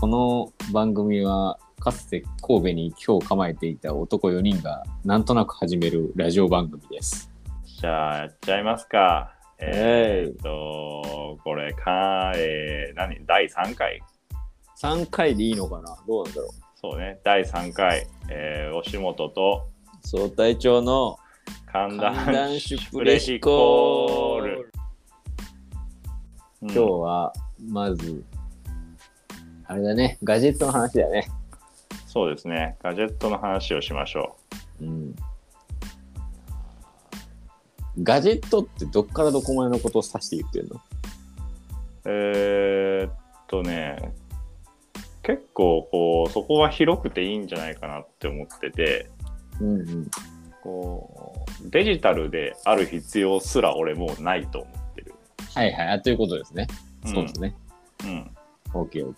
[0.00, 7.32] この番組はかつて神戸に今日構えていた男4人がなんとなく始めるラジオ番組です。
[7.64, 9.34] じゃあ、やっちゃいますか。
[9.58, 13.26] えーっと、これか、えー、何？
[13.26, 14.00] 第3回
[14.80, 15.96] ？3回でいいのかな？
[16.06, 16.50] どうなんだろう。
[16.76, 19.66] そうね、第3回、えー、押本と
[20.04, 21.18] 総隊長の
[21.66, 24.70] 寒寒暖暖シシュュプレヒコール。
[26.62, 27.32] 今日は
[27.68, 28.24] まず
[29.68, 31.28] あれだねガジェットの話だよね。
[32.06, 34.36] そうですね、ガジェットの話をしましょ
[34.80, 35.14] うん
[38.02, 40.76] ガジェットってどっからどこまでのことを指して言ってるの？
[40.76, 40.80] う。
[42.06, 43.12] えー、っ
[43.48, 44.12] とね、
[45.22, 49.10] 結構こう、そこは広くていいんじゃないかなって思ってて、
[49.60, 50.10] うんうん。
[50.62, 55.14] こう、デジタルである必要すら俺もうないと思ってる。
[55.54, 55.88] はいはい。
[55.88, 56.68] あということですね。
[57.04, 57.56] うんそうですね。
[58.04, 58.30] うん。
[58.72, 59.14] OKOK。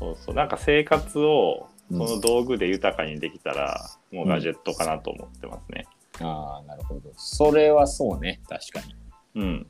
[0.00, 0.34] そうそう。
[0.34, 5.86] なんか生活をうんその道具で豊かにできたら、もうガジェットかなと思ってますね。
[6.20, 7.10] ああ、なるほど。
[7.16, 8.40] それはそうね。
[8.48, 8.80] 確か
[9.34, 9.42] に。
[9.42, 9.66] うん。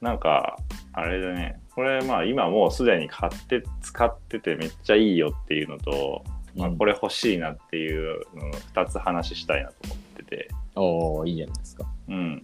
[0.00, 0.56] なんか、
[0.92, 1.60] あれだね。
[1.74, 6.24] これまあ今もうすでに買って使っててめっちゃいいよっていうのと、
[6.54, 10.48] まあ、うんこれ欲しいなっていうのを2つ話したいなと思ってて。
[10.76, 11.86] おおいいじゃないですか。
[12.08, 12.42] うん。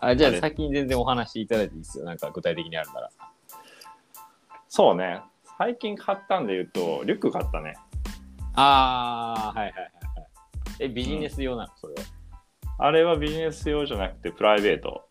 [0.00, 2.04] あじゃあ先に全然お話いただいていいですよ。
[2.04, 3.10] なんか具体的にあるなら。
[4.74, 5.20] そうね。
[5.58, 7.74] 最近買ったんで言うと、リュック買ったね。
[8.54, 10.28] ああ、はいはいはいはい。
[10.80, 12.00] え、ビジネス用なの、それは。
[12.78, 15.04] あれはビジネス用じゃなくてプライベート。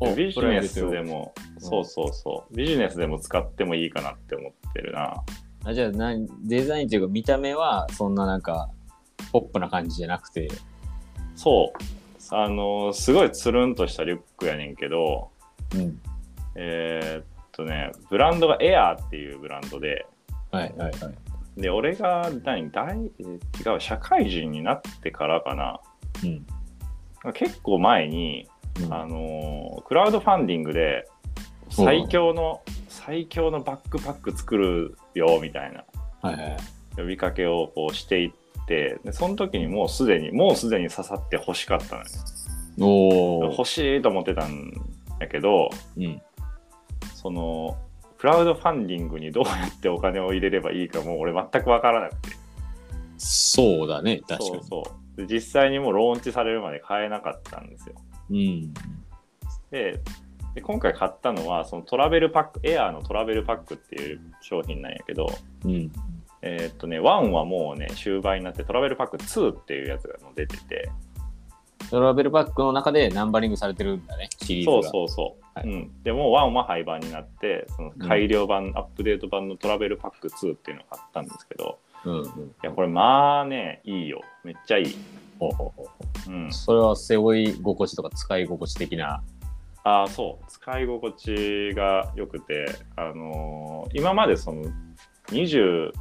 [0.00, 2.56] おビジネスでも、うんそうそうそう。
[2.56, 5.22] ビジネスでも使ってもいいかなって思ってるな。
[5.62, 8.70] トあじゃあ何、デザインというか見た目はそんななんか、
[9.30, 10.48] ポップな感じじゃなくて。
[11.36, 11.72] そ
[12.32, 12.34] う。
[12.34, 15.30] あの、すごいつるんとしたリュックやねんけど、
[15.76, 16.00] うん。
[16.56, 17.24] えーっ
[17.60, 20.06] とね、ブランドがエアーっていうブランドで、
[20.50, 21.60] はいはいはい。
[21.60, 25.80] で、俺が何大、えー違う、社会人になってからかな。
[26.24, 26.46] うん。
[27.34, 28.48] 結構前に、
[28.82, 31.06] うんあのークラウドファンディングで
[31.68, 35.84] 最強の、最強のバックパック作るよみたいな。
[36.96, 38.30] 呼びかけをこうしていっ
[38.66, 43.52] てでその時にもうすでにもうすでに刺さって欲しかったのよ。
[43.56, 44.72] 欲しいと思ってたん
[45.18, 46.22] だけどうん。
[47.20, 47.76] その
[48.16, 52.36] クラウドファンディングにどうやってお金を入れればいいかもう俺全く分からなくて
[53.18, 54.48] そうだね、確かに。
[54.48, 54.82] そうそ
[55.16, 57.94] うで実際にもうローンチされるまで買えなかったんですよ
[58.30, 58.72] うん。
[59.70, 60.00] で
[60.54, 65.30] で今回買ったのはそのトラベルパックエアーのトラベルパックっていう商品なんやけど
[65.66, 65.92] うん。
[66.42, 70.90] えーっとね1はもうね終売になってトラベルパック2っていうやつがもう出てて
[71.90, 74.90] トラベルバッグの中でナンバリングされてるんだね、シリーズが。
[74.90, 75.66] そうそうそう、はい。
[75.66, 82.24] うん、でも1は廃盤になってその改良版、アップデート版のトラベルパック2っていうのを買ったんですけどうんうん。
[82.24, 82.30] い
[82.62, 84.22] やこれまあねいいよ。
[84.44, 84.96] めっちゃいい、
[85.38, 85.88] ほうほうほ
[86.28, 86.30] う。
[86.30, 89.22] うん、それは背負い心地とか使い心地的な？
[89.82, 90.44] ああそう。
[90.48, 92.66] 使い心地が良くて
[92.96, 94.64] あのー今までその
[95.28, 95.92] 20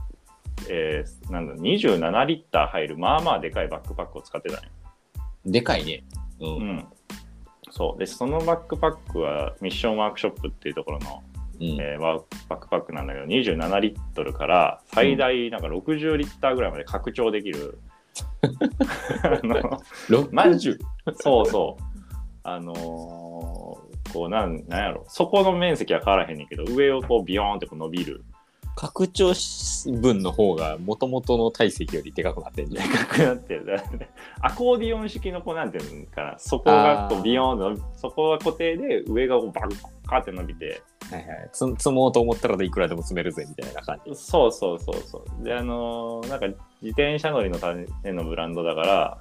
[0.70, 4.70] えーなんだ27リッター入るまあまあでかいバックパックを使ってたね
[5.46, 6.04] でかいね。
[6.40, 6.46] う。
[6.46, 6.86] うんん
[7.70, 11.24] そうでそのバックパックはミッションワークショップっていうところの、
[11.60, 11.66] うん。
[11.80, 17.78] えーワークバックパックなんだけど27リットルから最大なんか60リッターぐらいまで拡張できる、
[19.24, 20.78] あの60。
[21.16, 21.84] そうそう。
[22.44, 28.24] あのーこうなんなんやろそこの面積は変わらへんねんけど上をこうビヨーンってこう伸びる
[28.80, 29.34] 拡張
[30.02, 32.90] 分の方が元々の体積よりでかくなってんじゃん。
[32.90, 34.08] でかくなってるだから
[34.40, 39.76] アコーディオン式のこうなんていうのかなそこがこあーうビヨーンと伸びそこが固定で上がこうバッ
[40.08, 40.82] カーって伸びて
[41.12, 41.50] はいはい。
[41.52, 44.16] つ積もうと思ったらいくらでも積めるぜみたいな感じ。
[44.16, 46.46] そうそうそうそうであのーなんか
[46.82, 49.18] 自転車乗りのためのブランドだから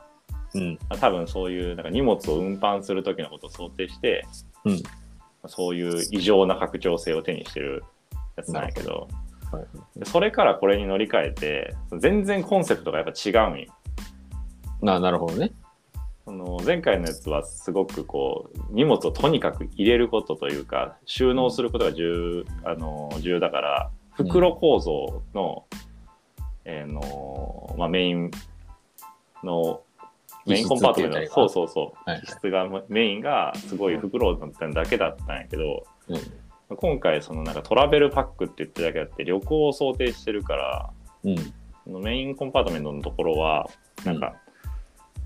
[0.55, 0.79] うん。
[1.01, 4.25] 多分そういうなんか荷物を運搬する時のことを想定して、
[4.65, 4.82] うん
[5.47, 7.82] そういう異常な拡張性を手にしてる
[8.37, 9.09] やつなんやけど
[9.53, 13.67] はい、でそれからこれに乗り換えて全然コンセプトがやっぱ違うんよ。
[14.83, 15.53] ななるほどね。
[16.25, 25.65] その前回のやつはすごくこう荷物をとにかく入れることというか収納することが重,、あの重要だから袋構造の,、
[26.67, 28.31] えーのまあ、メイン
[29.43, 29.81] の
[30.44, 32.11] メインコンパートメントそうそうそう。
[32.11, 36.17] はい機質がメインがすごい袋だっただけだったんやけど、うん
[36.76, 40.91] 今回そのなんかトラベルパックって言ってるだけあって旅行を想定してるから
[41.25, 41.37] うん。
[41.85, 43.69] そのメインコンパートメントのところは
[44.05, 44.35] なんか、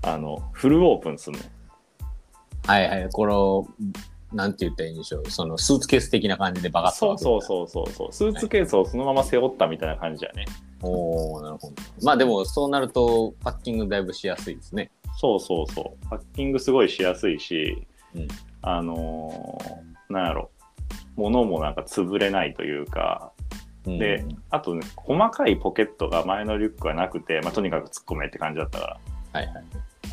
[0.01, 1.51] あのフルオープンするね
[2.65, 3.09] はいはい。
[3.11, 3.67] この
[4.31, 8.13] なんて言ったらいいんでしょう、そのスーツケース的な感じでバカッとそうそうそうそう。
[8.13, 10.45] そうスーツケースをそのまま背負ったみたいな感じやね。
[10.81, 11.73] おおなるほど。
[12.01, 14.89] まあでもそうなるとパッキングだいぶしやすいですね。
[15.17, 16.09] そうそうそう。
[16.09, 17.85] パッキングすごいしやすいし、
[18.15, 18.27] うん。
[18.61, 20.51] あのーなんやろ
[21.15, 23.31] 物もなんか潰れないというか
[23.85, 28.99] うんであとね細かいポケットが前のリュックはなくて、まあ、とにかく突っ込めって感じだったか
[29.33, 29.63] らはいはい。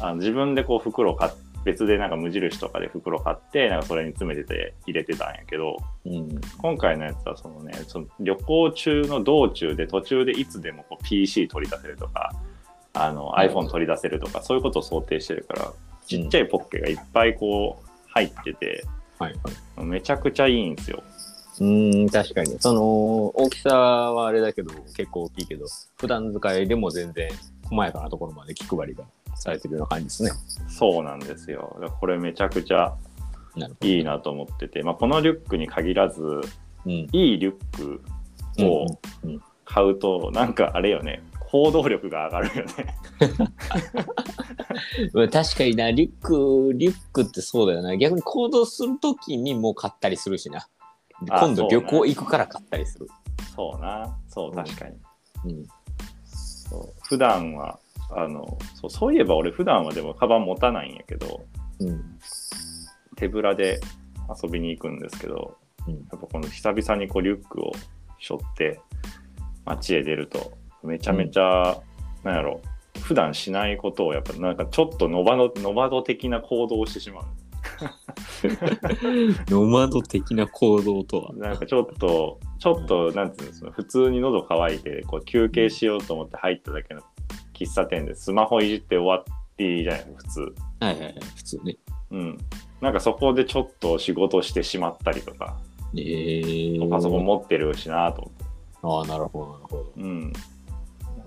[0.01, 1.33] あの自分でこう袋を買っ
[1.63, 6.41] 別でなんか無印とかで袋買ってなんかそれに詰めてて入れてたんやけどうん。
[6.59, 12.33] 今回のやつはそのねその旅行中の道中で途中でいつでもこう PC 取り出せるとか
[12.95, 15.73] あの iPhone 取り出せるとかそういうことを想定してるから
[16.07, 18.85] ちっちゃいポッケがいっぱいこう入ってて
[19.21, 19.35] はい
[19.77, 19.87] はい。
[19.87, 21.03] めちゃくちゃいいんですよ。
[21.61, 22.57] うーん、確かに。
[22.59, 22.83] その、
[23.37, 25.67] 大きさはあれだけど、結構大きいけど、
[25.99, 27.29] 普段使いでも全然
[27.65, 29.05] 細やかなところまで気配りが
[29.37, 30.31] されてるような感じですね。
[30.69, 31.79] そうなんですよ。
[32.01, 32.95] これめちゃくちゃ
[33.83, 36.41] いいなと思ってて、まあ、このリュックに限らずど。
[36.87, 36.93] うん。
[36.93, 38.01] いいリュック
[38.65, 38.87] を
[39.23, 42.97] うんうん買うとなんかあれよね行動力が上がるよね。
[45.15, 47.97] うん確かにな、リュック、リュックってそうだよな。
[47.97, 50.69] 逆に行動するときにもう買ったりするしな。
[51.29, 53.09] あ今度旅行行くから買ったりする。
[53.57, 54.97] そうなそう確かに。
[55.45, 55.67] うん。
[56.25, 57.81] そう普段は
[58.11, 61.41] あのそうそういえば俺普段はでもカバン持たないんやけど
[61.81, 62.19] うん。
[63.17, 63.81] 手ぶらで
[64.43, 65.59] 遊びに行くんですけど
[65.89, 67.73] うんやっぱこの久々にこうリュックを
[68.21, 68.81] 背負って
[69.65, 71.81] 街へ出るとめちゃめちゃ、
[72.25, 72.61] なんやろ
[73.03, 77.25] 普段しないことをやっぱなんかちょっとノバドノバド的な行動をしてしまう
[79.49, 81.33] ノマド的な行動とは。
[81.35, 87.03] なんかちょっとちょっとなんていうのその普通に喉乾いてこう休憩しようと思って入っただけの
[87.55, 90.55] 喫茶店でスマホいじって終わっていいじゃない普通はい
[90.85, 91.15] はいはい。
[91.37, 91.77] 普通ね。
[92.11, 92.39] うん
[92.81, 95.59] なんかそこでちょっと仕事してしまったりとか
[95.95, 98.51] えー、パソコン持ってるしなと思って
[98.83, 99.93] ああ、なるほど、なるほど。
[99.97, 100.33] うん。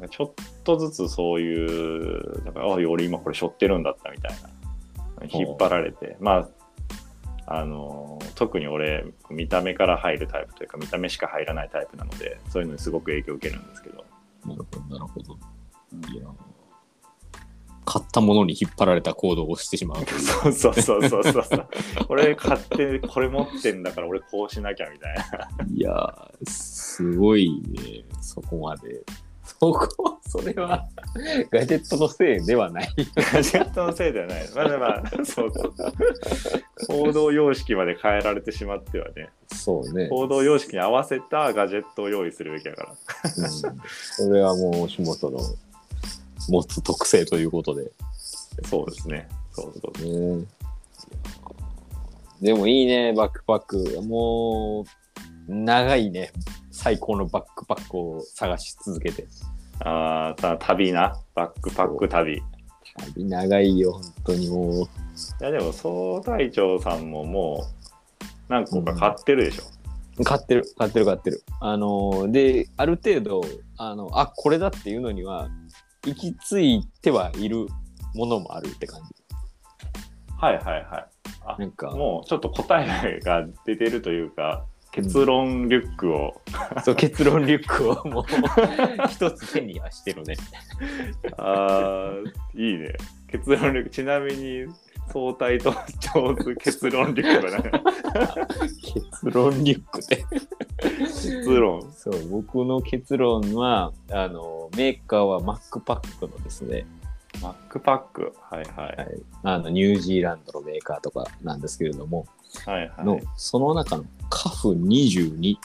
[0.10, 4.50] ちょっとずつそういう、なんか、あ、俺今これ背負ってるんだったみたいな。
[5.30, 6.50] 引っ張られて、まあ、
[7.46, 14.06] あの、特に俺、見た目から入るタイプというか、見た目しか入らないタイプなので、そういうのにすごく影響を受けるんですけど。
[14.46, 15.38] なるほど、なるほど。
[16.12, 16.24] いや
[17.86, 20.06] 買ったものに引っ張られた行動をしてしまう。
[20.08, 21.68] そうそうそうそうそうそう。
[22.08, 25.24] これ買って、これ持ってんだから俺こうしなきゃみたいな。
[25.72, 29.04] いやー、すごいね、そこまで。
[29.44, 30.88] そこ、それは、
[31.52, 32.90] ガジェットのせいではない。
[33.34, 34.50] ガジェットのせいではない。
[34.56, 35.94] まだまあ、そうそうそう。
[36.88, 39.30] 行動様式まで変えられてしまってはね。
[39.48, 40.08] そうね。
[40.08, 42.90] 行動様式に合わせたガジェットを用意するべきだから。
[42.90, 45.40] うん、それはもう、仕事の
[46.48, 47.92] 持つ特性ということで。
[48.66, 49.28] そうですね。
[49.52, 50.40] そうそう。
[50.40, 50.46] ね、
[52.42, 54.02] でもいいね、バックパック。
[54.04, 54.86] も
[55.48, 56.32] う、長いね、
[56.74, 59.28] 最高のバックパックを探し続けて。
[59.80, 61.16] ああ、た旅な。
[61.36, 62.38] バックパック旅。
[62.38, 62.42] い
[63.16, 64.88] 旅長いよ、本当にもう。
[65.40, 67.68] や、でも、総隊長さんもも
[68.20, 69.64] う、何個か買ってるでしょ。
[70.24, 71.44] 買ってる、買ってる、買ってる。
[71.60, 73.42] あのーで、ある程度、
[73.78, 75.50] あの、あ、これだっていうのには、
[76.06, 77.68] 行き着いてはいる
[78.16, 79.24] ものもあるって感じ。
[80.38, 81.08] はいはいはい。
[81.46, 86.40] あなんか、もうちょっと答えが出てるというか、結論リュックを、
[86.86, 88.26] そう結論リュックをもう
[89.10, 90.36] 一つ手にはしてるね。
[91.36, 92.14] ああ、
[92.54, 92.94] いいね。
[93.28, 93.90] 結論リュック。
[93.90, 94.68] ちなみに、
[95.12, 100.24] 総隊と上手結論リュックは何結論リュックで。
[100.78, 101.92] 結論。
[101.92, 106.86] そう、僕の結論は、あの、メーカーはマックパックのですね、
[107.42, 108.32] マックパック。
[108.40, 108.96] はいはい。
[108.96, 109.08] はい、
[109.42, 112.28] あのニュージーランドのメーカーとかなんですけれども。
[113.00, 115.60] のその中のカフ22っ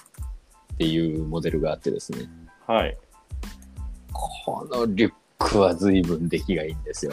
[0.79, 2.29] ていうモデルがあってですね、
[2.67, 2.97] はい。
[4.13, 7.13] このリュックは随分出来がいいんですよ。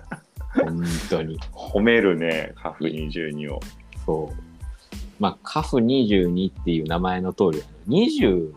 [0.54, 1.38] 本当に。
[1.52, 3.60] 褒めるね、カフ22を。
[4.06, 4.42] そう。
[5.18, 8.52] まあ、カフ22っていう名前の通り、22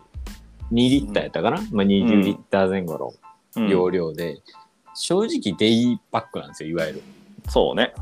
[0.71, 3.13] リッターやったかな、まあ、20リッター前後の
[3.55, 4.39] うん容量で、
[4.93, 7.03] 正直デイパックなんですよ、いわゆる。
[7.49, 7.93] そうね。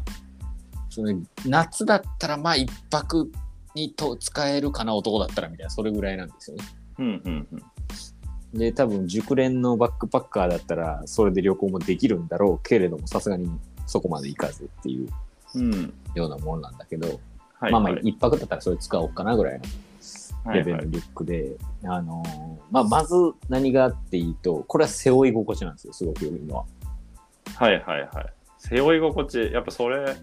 [0.95, 1.13] その
[1.45, 3.29] 夏だったらまあ一泊
[3.75, 6.63] にと使えるかな男だったらみたいなそれぐらいなんですよね。
[6.99, 7.47] うんうん
[8.53, 8.57] うん。
[8.57, 13.49] で多分熟練のバックパッカーだったらそれで旅行もできるんだろうけれどもさすがに
[13.85, 15.09] そこまでいかずっていう
[15.55, 15.93] うん。
[16.15, 17.19] ようなものなんだけど、
[17.59, 19.59] はい、まあまあはい一泊だったらそれ使おうかなぐらい
[20.45, 23.15] のレベルのリュックで、あのーまあまず
[23.49, 26.65] 何があっていいとこれは背負い心地なんですよすごく良いのは。
[27.55, 28.35] はいはいはい。
[28.67, 30.15] 背負い心地、やっぱそれ、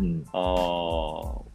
[0.00, 1.54] うん、あー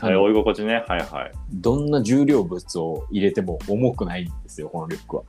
[0.00, 0.84] あの追い心地ね。
[0.86, 1.32] はいはい。
[1.52, 5.22] どんな重量物を入れても重くないんですよ、このリュックは。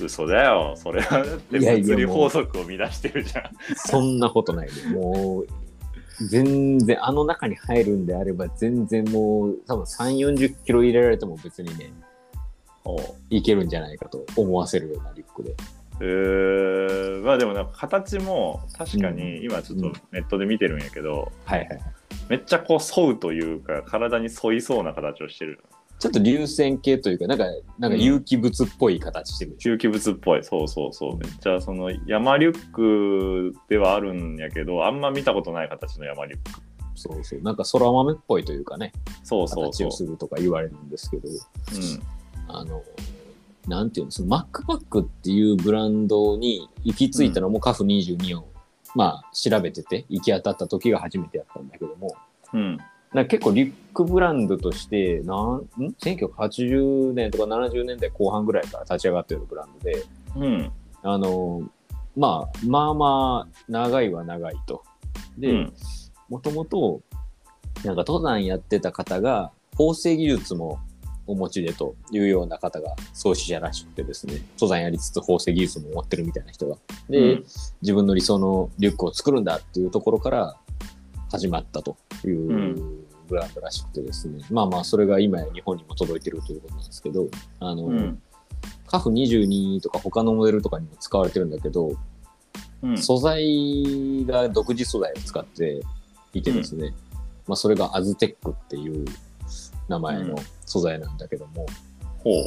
[0.00, 0.74] 嘘だよ。
[0.76, 3.50] それはだっ物理法則を乱してるじゃん。
[3.76, 5.46] そんなことないで、もう、
[6.28, 11.92] 全然、あの中に入るんであれば、全然もう、多分3、40キロ入れられても別にね、
[13.28, 15.54] いけるんじゃないかと思わせるようなリュックで。
[16.00, 19.16] えー、まあでもなんか形も確かうん。
[19.16, 21.80] に今ちょっとネットで見てるんやけど、はいはい。
[22.28, 25.60] めっちゃこう沿うというか体に沿いそうな形をしてる
[25.98, 27.44] ちょっと流線形というか、なんか、
[27.78, 29.56] なんか有機物っぽい形してる。
[29.56, 29.70] でしょ。
[29.72, 30.44] 有機物っぽい。
[30.44, 31.18] そうそうそう。
[31.18, 36.60] めっちゃその山リュックではあるんやけどあんま見たことない形の山リュック。
[36.94, 37.42] そうそう。
[37.42, 38.92] なんか空豆っぽいというかね、
[39.24, 39.72] そうそうそう。
[39.72, 41.36] 形をするとか言われるんですけど、うん。
[42.46, 42.82] あの、
[43.68, 48.48] なんていうの、そのマックパックっていうブランドに行き着いたのもカフ22を、
[48.94, 52.16] まあ調べてて行き当たった時が初めてやったんだけども、
[52.52, 52.78] うん。
[53.12, 60.04] な結構リュックブランドとして、なん、ん ?1980 年とか70年代後半ぐらいから立ち上がってるブランドで、
[60.36, 60.72] うん。
[61.02, 61.62] あの、
[62.16, 64.82] まあ、まあまあ、長いは長いと。
[65.38, 65.72] で、うん。
[66.28, 67.00] もともと、
[67.84, 70.80] なんか登山やってた方が、縫製技術も
[71.28, 76.76] お持ちでというような方が創始者らしくてですね、登山やりつつ縫製技術も持ってるみたいな人が。
[77.08, 77.44] で、うん。
[77.82, 80.56] 自分の理想のリュックを作るんだっていうところから
[81.30, 87.28] 始まったといううんブランドらしくてですね、まあまあ、それが今や日本にも届いてるということなんですけど、
[87.60, 88.22] あの、うん。
[88.86, 91.92] カフ22とか他のモデルとかにも使われてるんだけど、
[92.82, 92.96] うん。
[92.96, 95.82] 素材が独自素材を使って
[96.32, 96.94] いてですね、
[97.46, 99.04] まあそれがアズテックっていう
[99.88, 101.66] 名前の素材なんだけども、
[102.18, 102.44] ほう。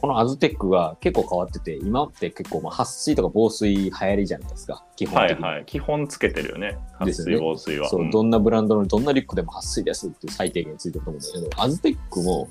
[0.00, 5.42] このアズテックが結構変わってて、今って結構まあ撥水とか防水流行りじゃないですか、基本的に。
[5.42, 5.64] はいはい。
[5.66, 6.78] 基本つけてるよね。
[6.98, 7.32] 撥ですよね。
[7.34, 7.88] 水防水は。
[7.88, 8.10] そう、ん。
[8.10, 12.48] どんなブランドのどんなリュックでも撥水ですっていう最低限ついてると思うんだけど、アズテックも、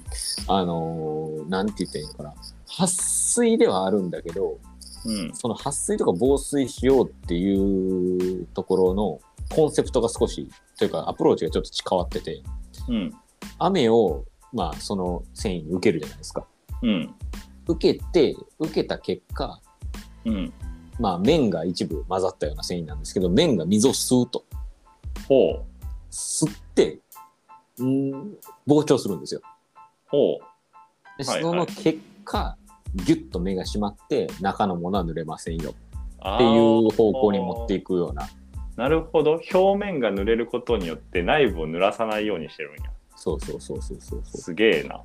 [0.48, 2.34] あのーなんて言ったらいいのかな、
[2.68, 4.58] 撥水ではあるんだけど、
[5.06, 5.32] うん。
[5.34, 12.42] その撥水とか防水しようっていうところのコンセプトが少し、というかアプローチがちょっと変わってて、
[12.88, 13.14] うん
[13.66, 16.46] 雨を、まあ、その繊維に受けるじゃないですか。
[16.82, 17.16] うん
[17.66, 19.62] 受けて、受けた結果、
[20.26, 20.54] うん
[21.00, 24.44] まあ、綿が一部混ざったような繊維なんですけど、綿が水を吸うと。
[25.28, 25.66] ほう。
[26.12, 27.00] 吸って、
[27.82, 28.36] ん
[28.68, 29.42] 膨張するんですよ。
[30.08, 30.40] ほ
[31.18, 31.42] ではいはい。
[31.42, 32.58] その結果、
[32.96, 35.70] ギュッと目が締まって、中のものは濡れませんよ。
[35.70, 35.74] う
[36.36, 38.30] っていう方向に持っていくような、
[38.76, 39.42] なるほど。
[39.54, 42.93] 表面が濡れることによって内部を濡らさないようにしてるんや
[43.24, 44.22] そうそうそうそうそう。
[44.26, 44.42] そう。
[44.42, 45.02] すげえな、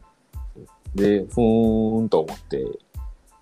[0.92, 2.64] で、ふーんと思って、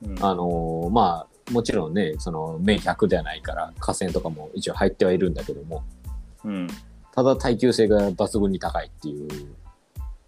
[0.03, 0.19] うん。
[0.23, 5.83] あのーまあ、もちろんね、その、面100ではないから、河川とかも一応入ってはいるんだけども、
[6.45, 6.69] うん。
[7.15, 9.57] ただ耐久性が抜群に高いっていう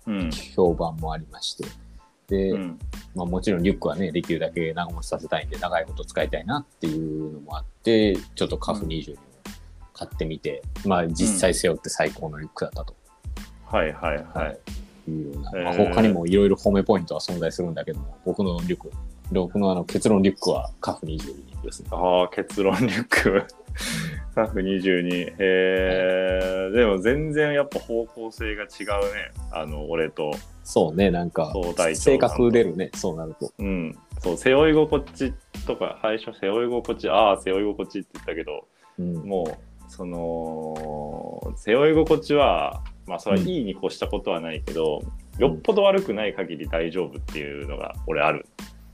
[0.06, 0.30] うん。
[0.56, 1.66] 評判もありまして、
[2.28, 2.78] で、うん。
[3.14, 9.16] まあもちろんリュックはね、できるだけ長持ちさせたいんで、長いこと使いたいなっていうのもあって、ちょっとカフ20を
[9.92, 12.97] 買ってみて、まあ実際背負って最高のリュックだったと
[13.70, 14.58] はいはいはい。
[15.64, 18.90] まあ、他にもいろいろ褒めポイントは存在するんだけども、僕のリュック、
[19.32, 21.88] 僕のあの結論リュックはカフ22ですね。
[21.92, 23.44] ああ結論リュック。
[24.34, 29.32] カフ22へえでも全然やっぱ方向性が違うね。
[29.50, 30.32] あの俺と。
[30.64, 31.54] そうね、なんか
[31.94, 33.52] 性格出るね、そうなると。
[33.58, 33.98] うん。
[34.20, 35.32] そう背負い心地
[35.66, 38.66] とか最初背負い心地ああ背負い心地って言ったけど
[38.98, 45.02] うん、もうその背負い心地はまあそれはいいに越したことはないけど、
[45.38, 48.46] よっぽど悪くない限り大丈夫っていうのが俺ある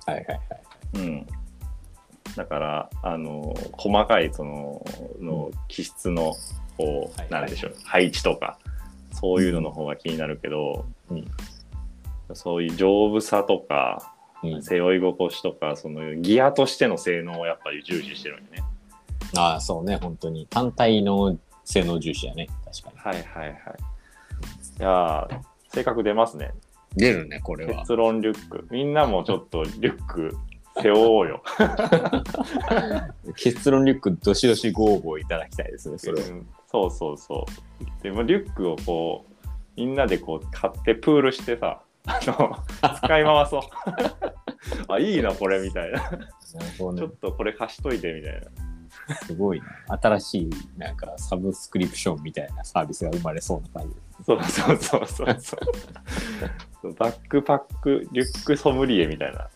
[0.06, 0.40] はいはいはい。
[0.94, 1.26] うん、
[2.36, 4.84] だからあの細かいその
[5.20, 6.34] の気質の
[6.76, 8.58] こう、はいなんでしょう配置とか
[9.12, 11.24] そういうのの方が気になるけど、うん
[12.32, 18.62] そういう丈夫さとかうん、背負い心地とかそのギアとしての性能をやっぱり重視してるんよね。
[19.36, 20.46] ああ、そうね、本当に。
[20.48, 23.16] 単体の性能重視やね、確かに。
[23.16, 23.54] はいはいはい。
[24.78, 26.52] いやー性格出ますね。
[26.96, 27.80] 出るね、これは。
[27.80, 28.66] 結論リュック。
[28.70, 30.36] みんなもちょっとリュック
[30.80, 31.42] 背負おうよ。
[33.36, 36.28] 結論リュック、どしどしご応募いただきたいですね、それは。
[36.28, 37.46] うんそうそうそ
[37.80, 38.02] う。
[38.02, 42.58] でもリュックをこうみんなでこう買ってプールしてさあの
[42.96, 43.62] 使い回そう。
[44.92, 45.98] あいいなこれみたいな。
[46.02, 46.26] なね
[46.76, 47.10] ちょっ。
[47.20, 48.40] とこれ貸しといてみたいな。
[49.26, 49.98] すごいな。
[50.00, 53.96] 新しい、なんか、サブスクリプションみたいなサービスが生まれそうな感じ。
[54.24, 55.60] そうそうそうそうそう。
[56.82, 59.48] そうバックパックリュックソムリエみたいな。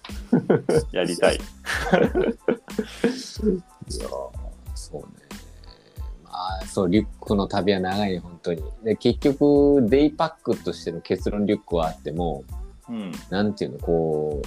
[0.93, 1.37] やりたい。
[1.37, 4.31] いやー
[4.75, 5.07] そうね。
[6.25, 8.63] まああ、そう、リュックの旅は長いね、本当に。
[8.83, 12.45] で、結局、デイパックとしての結論リュックはあっても、
[12.89, 13.13] うん。
[13.31, 14.43] なんていうの、こ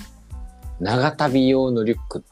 [0.80, 2.24] う、長旅用のリュック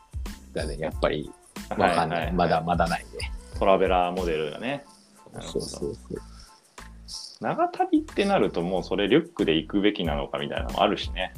[0.53, 1.31] がね、やっぱり
[1.77, 2.31] わかんない。
[2.33, 3.31] まだまだないね。
[3.57, 4.85] トラベラーモデルがね。
[5.41, 6.21] そうそうそう。
[7.41, 11.33] 長旅ってなるともうそれリュックで行くべきなのかみたいなのもあるしね。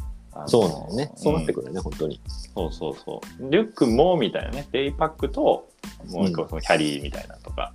[0.48, 1.12] そうなんよね。
[1.16, 2.22] そうなってんくるよね、本当に。
[2.56, 3.52] そうそうそう。
[3.52, 4.68] リュックもみたいなね。
[4.72, 5.70] デイパックと
[6.10, 7.74] もう一個そのキャリーみたいなとか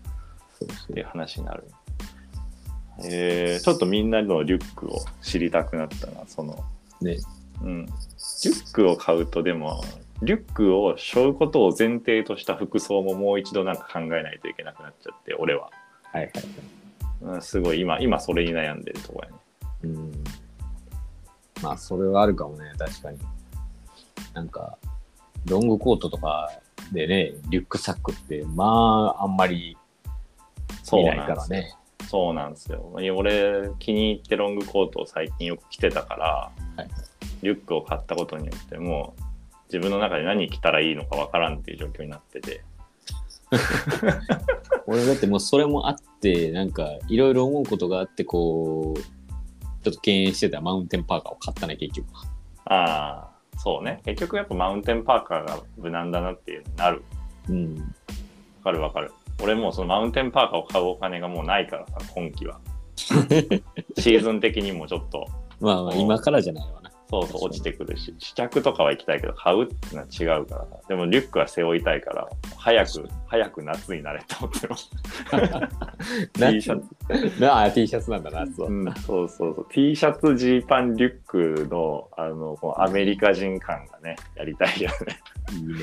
[0.59, 1.65] そうそっていう話になる。
[3.05, 6.65] えー、ちょっとみんなのリュックを知りたくなったな、その。
[7.03, 7.05] う。
[7.05, 7.19] ね。
[7.63, 7.87] うん。
[7.87, 9.85] リュックを買うとでも、
[10.23, 15.71] リュックを背負うことを前提とした服装ももう一度なんか考えないといけなくなっちゃって、俺は。
[16.13, 16.31] はいはい
[17.23, 17.35] はい。
[17.35, 19.41] うん、すごい今、今それに悩んでるところやね。
[19.85, 20.13] うん。
[21.63, 23.19] まあ、それはあるかもね、確かに。
[24.35, 24.79] なんか、
[25.47, 26.51] ロングコートとか
[26.93, 29.77] でね、リュックサックって、まあ、あんまり
[30.93, 31.75] 見ないからね。
[32.09, 32.91] そうなんですよ。
[32.93, 36.89] 俺、気に入ってロングコートを最近よく着てたから、はい
[37.43, 39.23] リュックを買ったことによって、もう
[39.67, 42.63] 自分の中で何着たらいいのかわからんっていう状況になってて。
[44.87, 52.25] 俺だってもうそれもあって、なんか、いろいろ思うことがあって、こう、ちょっと敬遠してたマウンテンパーカーを買ったね、結局は。
[52.65, 54.01] ああ、そうね。
[54.05, 57.05] 結局やっぱマウンテンパーカーが無難だなっていうなる。
[57.49, 57.77] うん。
[57.77, 57.83] わ
[58.65, 59.13] かるわかる。
[59.43, 62.59] 俺もうそのマウンテンパーカーを買うお金がもうないからさ、今季は。
[62.97, 65.27] シーズン的にもちょっと、
[65.61, 66.91] まあまあ、今からじゃないわな。
[67.09, 70.81] そうそう落ちてくるし、試着とかは行きたいけど、買うってのは違うからさ。
[70.89, 74.91] でもリュックは背負いたいから、早く、早く夏になれと思ってます。
[76.35, 77.41] T シャツ。
[77.41, 78.73] なあ、T シャツなんだな、そう。
[78.73, 79.67] うん、そうそうそう。
[79.71, 85.21] T シャツ、ジーパン、リュックの、あの、このアメリカ人感がね、やりたいよね。
[85.53, 85.75] いいね。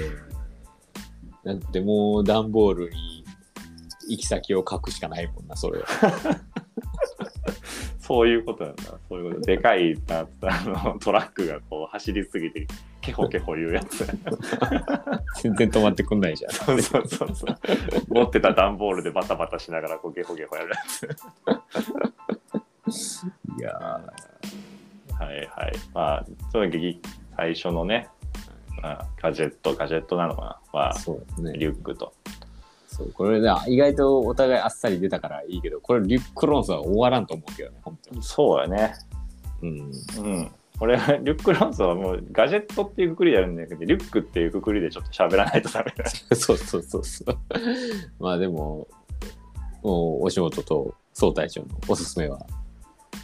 [1.45, 3.25] だってもう段ボールに
[4.09, 5.87] 行き先を書くしかないもんな、それは。
[8.03, 8.83] そういうことなんだ。
[9.07, 9.41] そういうこと。
[9.45, 12.67] でかいなあのトラックがこう走りすぎて、
[12.99, 14.05] ケホケホ言うやつ。
[15.41, 16.51] 全然止まってくんないじゃん。
[16.51, 17.57] そうそうそうそう。
[18.09, 21.05] 持ってた段ボールでバタバタしながらこうゲホゲホやるやつ。
[23.57, 24.01] いやは
[25.21, 25.73] いはい。
[25.93, 27.01] まあ、その時
[27.37, 28.09] 最初のね、
[28.81, 31.53] まあ、ガジェット、ガジェットなのかなはー、そうですね。
[31.53, 32.13] リュックと。
[32.95, 38.21] そうこれね、意外とお互いあっさり出たからいいけど、これリュック論争は終わらんと思うけどね、本当に。
[38.21, 38.93] そうやね。
[39.63, 39.91] うん。
[40.19, 40.51] うん。
[40.79, 46.05] 俺は リュック論争はもうガジェットっていうくくりでやるんだけど、リュックっていうくくりでちょっと喋らないとダメだ。
[46.35, 47.37] そうそうそうそう。
[48.19, 48.87] まあでも、
[49.81, 52.45] もうお仕事と総隊長のおすすめは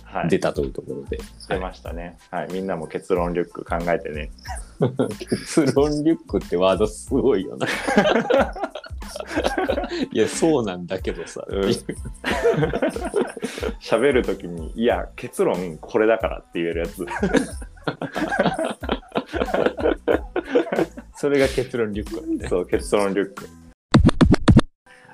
[0.04, 0.30] はい。
[0.30, 1.20] 出たというところで。
[1.48, 2.18] 出ましたね。
[2.32, 2.48] はい。
[2.52, 4.32] みんなも結論リュック考えてね。
[5.20, 7.68] 結論リュックってワードすごいよな。
[10.12, 11.44] いや、そうなんだけどさ。
[11.48, 11.70] うん
[13.82, 17.06] 喋るときに、いや、結論これだからって言えるやつ。
[21.16, 22.48] それが結論リュックだね。
[22.48, 23.48] そう、結論リュック。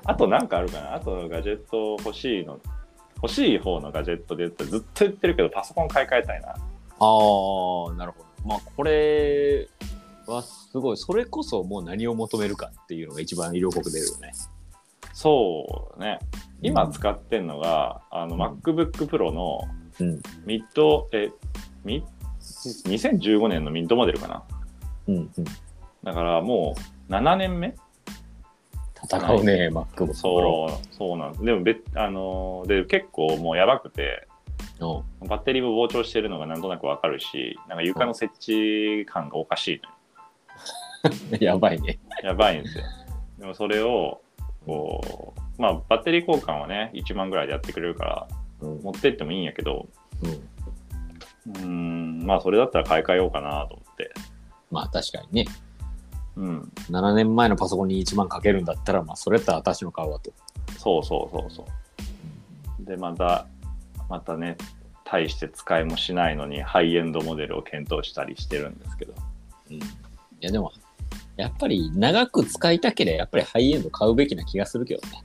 [0.04, 0.94] あとなんかあるかな？
[0.94, 2.60] あとガジェット欲しいの。
[3.16, 6.48] 欲しい方のガジェットで言ったらずっと言ってるけどパソコン買い替えたいな。
[6.48, 6.58] ああ、
[7.94, 8.26] なるほど。
[8.44, 9.68] まあ、これ
[10.26, 10.96] はすごい。
[10.96, 14.32] それこそもう何を求めるかっていうのが一番色濃く出るよね。
[15.12, 16.18] そうね。
[16.62, 19.62] 今使ってんのが、あのうん MacBook Pro の
[19.98, 20.20] うん。
[20.44, 21.30] ミッド、え、
[21.84, 22.04] ミ
[22.40, 24.42] 2015年のミッドモデルかな。
[25.08, 25.44] うん、うん。
[26.04, 26.74] だからも
[27.08, 27.74] う7年目？
[29.08, 31.44] 戦うね、MacBook そう、そうなんです。
[31.44, 34.26] でも別、あのーで、結構もうやばくて、
[34.80, 35.28] う。
[35.28, 39.95] バッテリーも膨張してるのがなんとなくわかるし、なんか床の設置感がおかしいのよ。
[41.40, 41.98] やばいね。
[42.22, 42.84] やばいんですよ。
[43.38, 44.20] でもそれを、
[44.64, 48.28] こう、まあ、バッテリー交換はね、1万ぐらいでやってくれるから、
[48.60, 48.82] うん。
[48.82, 49.88] 持ってってもいいんやけど、
[50.22, 52.20] うん。
[52.22, 54.12] ん、まあ、それだったら買い替えようかなと思って。
[54.70, 55.46] まあ確かにね。
[56.36, 60.32] うん、7年前のパソコンに1万かけるんだったら、まあそれやったら私の買うわと。
[60.76, 61.66] そうそうそうそ
[62.82, 62.84] う。
[62.84, 63.46] で、また、
[64.10, 64.56] またね、
[65.04, 69.14] 大して使いもしないのに、ハイエンドモデルを検討したりしてるんですけど。
[69.70, 69.76] うん。
[69.76, 69.80] い
[70.40, 70.72] やでも、
[71.36, 75.24] やっぱり長く使いたければやっぱりハイエンド買うべきな気がするけどね。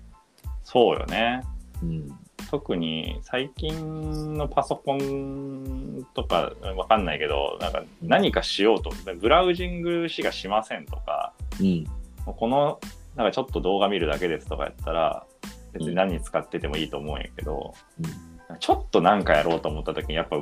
[0.63, 1.41] そうよね。
[1.81, 2.09] うん。
[2.49, 11.85] 特に最近のパソコンとかわかんないけどなんか何かしようとブラウジングしかしませんとかうん。
[12.25, 12.79] この
[13.15, 15.25] なんかちょっと動画見るだけですとかやったら
[15.73, 17.73] 別に何に使っててもいいと思うんやけど、
[18.59, 20.37] ちょっとなんかやろうと思った時にやっぱ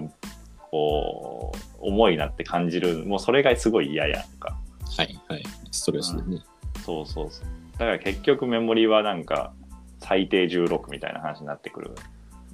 [0.71, 4.59] こう重いなって感じるもうそれがすごい嫌やんか
[4.97, 5.43] はいはい。
[5.71, 6.41] ストレスでね。
[6.85, 9.53] そうそうそうだから結局メモリはなんか
[9.99, 11.91] 最低16みたいな話になってくる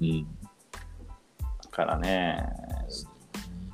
[0.01, 0.27] うん。
[1.71, 2.47] からね、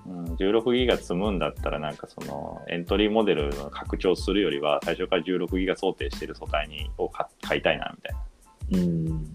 [0.07, 9.27] うん、16ギガ積むんだったらなんかそのエントリーモデルの拡張するよりは最初から16ギガ想定してる素体にを買買いたいなみたいなうん。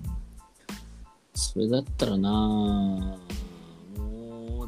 [1.35, 3.19] それだったらなも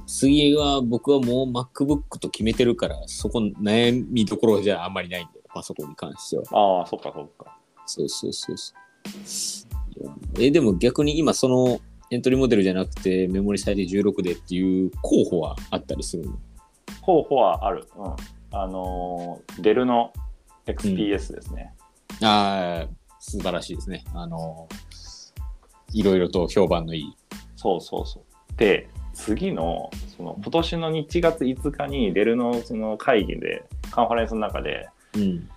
[0.09, 6.45] う、次は僕はもう MacBook と決めてるから、そこ悩みどころじゃあんまりないんだよ、パソコンに関しては。
[6.81, 10.43] ああそっかそっかそうそうそうそう。
[10.43, 16.39] え、でも逆に今そのエントリーモデルじゃなくてメモリ最低16でっていう候補はあったりするの？
[17.03, 18.15] 候補はある、うん、
[18.53, 20.13] あのーデルの
[20.67, 21.75] XPS ですね、
[22.23, 22.89] ああ、
[23.21, 24.05] 素晴らしいですね。
[24.15, 24.69] あの、
[25.93, 27.17] いろいろと評判のいい。
[27.57, 35.49] そうそうそうで次のその今年の1月5日にデルのその会議でカンファレンスの中でうん。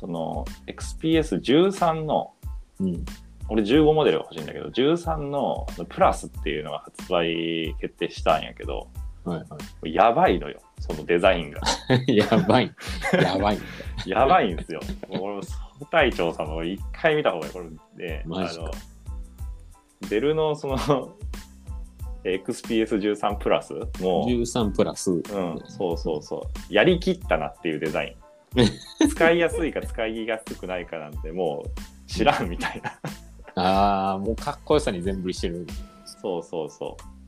[0.00, 2.32] その XPS13 の
[2.80, 3.04] うん。
[3.48, 8.86] 俺15モデルが欲しいんだけど13のプラスっていうのが発売決定したんやけど
[9.24, 11.60] はいはやばいのよそのデザインが
[12.06, 12.16] い。
[12.16, 12.72] やばい。
[13.12, 13.58] やばい。
[14.06, 14.80] やばいんですよ
[15.10, 17.66] 俺も総隊長さんも一回見た方がいいこれ
[17.98, 18.70] であの
[20.08, 21.16] デルのその
[22.24, 23.72] XPS13 プラス？
[24.00, 25.10] もう13プラス。
[25.10, 25.22] うん、
[25.66, 26.72] そうそうそう。
[26.74, 28.20] やりきったなっていうデザイン。
[29.08, 32.92] 使いやすいか使いやすくないかなんてもう知らんみたいな。
[33.54, 35.66] ああ、もうかっこよさに全振りしてる。
[36.04, 37.20] そうそうそう。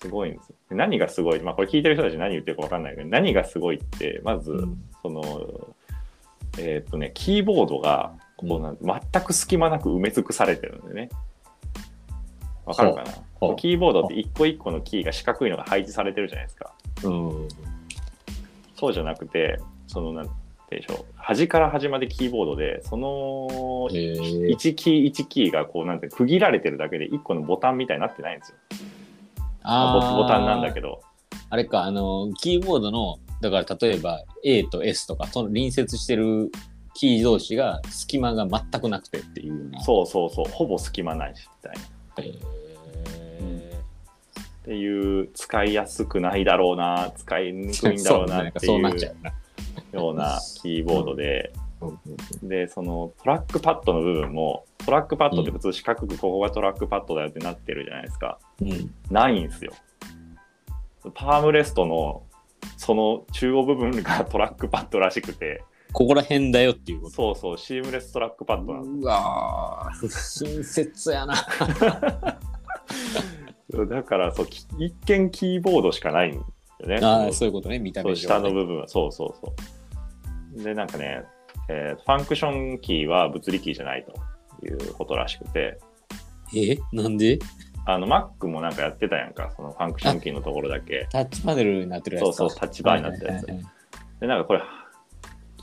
[0.00, 0.56] すごいんですよ。
[0.70, 5.76] で何がすごい、まあこれ聞いてる人たち何言ってるか分かんないけど、何がすごいって、まず、うんその、
[6.58, 8.78] えーっとね、キーボードがこうなん
[9.12, 11.08] 全く隙間なく埋め尽くされてるんでね。
[12.64, 13.12] わかるかな？
[13.56, 16.72] キーボードって一個一個のキーが四角いのが配置されてるじゃないですか。
[17.04, 17.48] うん。
[18.76, 20.32] そうじゃなくて、その、なんて
[20.70, 23.48] 言うんでしょう、端から端までキーボードで、その
[23.92, 28.56] えー、1キー1キーがこう、なんて区切られてるだけで1個のボタンみたいになってないんですよ。
[29.62, 30.74] あボボタンなんだど。
[30.74, 31.00] けど。
[31.50, 36.50] あれか、あの、キーボードの、だから例えば A と S とか、その隣接してる
[36.94, 39.70] キー同士が隙間が全くなくてっていう。
[39.80, 42.24] そうそうそう、ほぼ隙間ないし、みたいな。
[42.24, 42.61] へ
[44.62, 48.90] っていう、使いやすくないだろうな、使いにくいーんだろうなっていうな。
[49.92, 51.52] ようなキーボードで、
[52.42, 58.38] で、そのトラックパッドの部分も、トラックパッドって普通四角くここがトラックパッドだよってなってるじゃないですか。
[58.60, 59.72] うんないんですよ。
[61.14, 62.22] パームレストの
[62.76, 67.14] その中央部分がトラックパッドらしくて、ここら辺だよっていうこと。
[67.14, 71.34] そうそう、シームレストラックパッドなんでうわー親切やな。
[73.72, 76.40] すだからそう、き一見キーボードしかないん
[76.80, 77.06] だよね。
[77.06, 79.52] ああ、そそういうことね、見た目ね下の部分は、そうそうそ
[80.56, 80.62] う。
[80.62, 81.24] で、なんかね、
[81.68, 85.78] えーファンクションキーは物理キーじゃないということらしくて、
[86.54, 86.78] え？
[86.92, 87.38] なんで？
[87.84, 91.08] あの Mac もなんかやってたやんか、そのファンクションキーのところだけ。
[91.10, 93.72] タッチパネルになってるやつかそうそう Touch Bar になってるやつはいはいはい
[94.20, 94.62] で、なんかこれ、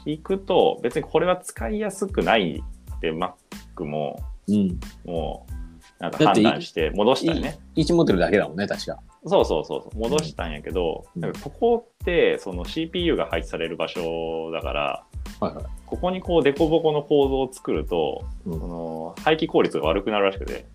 [0.05, 2.61] 聞くと、別にこれは使いやすくない
[2.97, 4.19] って Mac も、
[4.49, 4.79] うん。
[5.05, 5.53] もう、
[5.99, 7.59] なんか判断して戻したよね。
[7.75, 8.99] 1モデルだけだもんね、確か。
[9.25, 15.03] そうそうそうそう、戻したんやけど、うんなんかここってその CPU が配置される場所だから、
[15.41, 15.65] はいはい。
[15.85, 20.65] ここにこう凸凹の構造を作ると、うんその排気効率が悪くなるらしくて、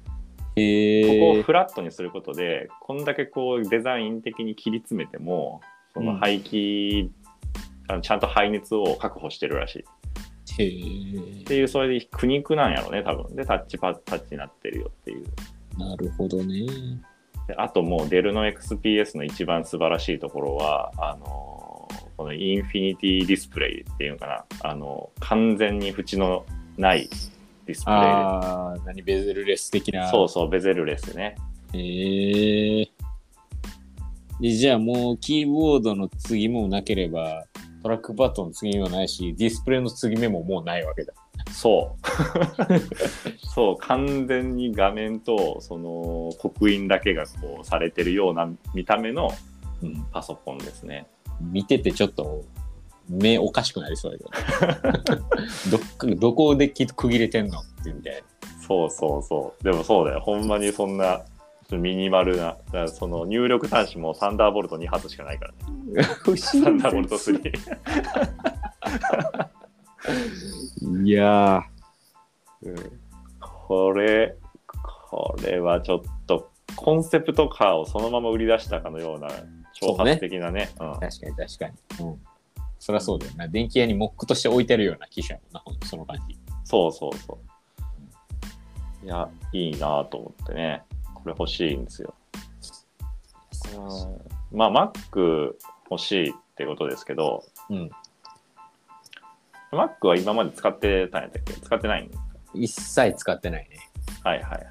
[0.56, 1.42] へここをえ。
[1.42, 5.62] フラットにすることで、こんだけこうデザイン的に切り詰めても、
[5.94, 7.10] その排気、
[7.88, 9.84] あのちゃんと排熱を確保してるらしい。
[10.54, 11.44] っ。
[11.44, 13.36] ていう、それで苦肉なんやろね、多分。
[13.36, 15.24] で、タッチパッタッチになってるよっていう。
[15.78, 16.66] なるほどね。
[17.46, 21.64] であともうデルの XPS の一番素晴らしいところは、あのー
[22.16, 26.44] このインフィニティディスプレイっていうのかな、あの完全に縁の
[26.76, 27.08] ない
[27.66, 29.98] ディスプレイああ、何、ベゼルレス的で。
[29.98, 30.08] な。
[30.10, 31.36] そうそう、ベゼルレスでね。
[31.72, 32.90] へえ。
[34.40, 37.44] でじゃあもうキーボードの継ぎ目もなければ、
[37.84, 41.12] トラックパッドの継ぎ目もないし、ディスプレイの継ぎ目ももうないわけだ。
[41.52, 42.06] そう。
[43.46, 49.30] そう、完全に画面と、その、刻印だけがこうされてるような見た目の
[49.82, 51.06] うん、パソコンですね。
[51.40, 52.44] 見ててちょっと
[53.08, 55.20] 目おかしくなりそうだけど。
[56.08, 58.22] どどこでき区切れてんのってみたい
[58.66, 59.64] そうそうそう。
[59.64, 60.20] でもそうだよ。
[60.20, 61.22] ほんまにそんな、
[61.78, 62.56] ミニマルな、
[62.88, 65.58] その入力端子もサンダーボルト2発しかないからね。
[66.36, 67.52] サンダーボルト3。
[71.04, 71.62] いや
[72.62, 73.04] うん
[73.40, 74.36] これ、
[75.10, 79.28] これはちょっと、コンセプトカーをそのまま売り出したかのような、
[79.80, 80.70] 挑発的なね。
[80.78, 82.06] うんー、確かに確かに。
[82.06, 82.20] うん。
[82.78, 83.48] そりゃそうだよな。
[83.48, 86.36] 電気屋にモックとして置いてるような機種やもんな、その感じ。
[86.64, 87.38] そうそうそ
[89.02, 90.82] いや、いいなと思ってね。
[91.24, 92.14] これ欲しいんですよ。
[93.76, 95.54] うんまあ、Mac
[95.90, 97.90] 欲しいってことですけど、うん。
[99.72, 101.54] Mac は今まで使ってたんやったっけ？
[101.54, 102.10] 使ってないん
[102.52, 103.78] 一切使ってないね。
[104.22, 104.62] はいはいはい。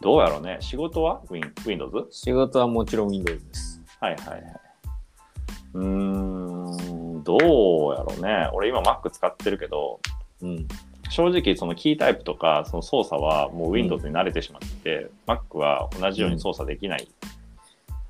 [0.00, 2.08] どうやろうね仕事は？Win Windows?
[2.10, 3.80] 仕事はもちろん Windows です。
[4.00, 4.42] はいはいはい。
[5.74, 5.84] うー
[7.20, 8.50] ん、どうやろうね。
[8.52, 10.00] 俺今 Mac 使ってるけど、
[10.42, 10.68] うん。
[11.12, 17.06] 正直そのキータイプとかその操作はもう Windows に慣れてしまって、Mac は同じように操作できない。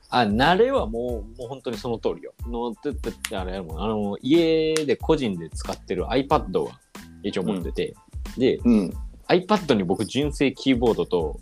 [0.08, 2.32] あ、慣れはもう、もう本当にその通りよ。
[2.46, 6.78] のてててあれやもんあの、家で個人で使ってる iPad は
[7.24, 7.94] 一応持ってて、
[8.38, 8.92] で、うん。
[9.26, 11.40] iPad に僕純正キーボードと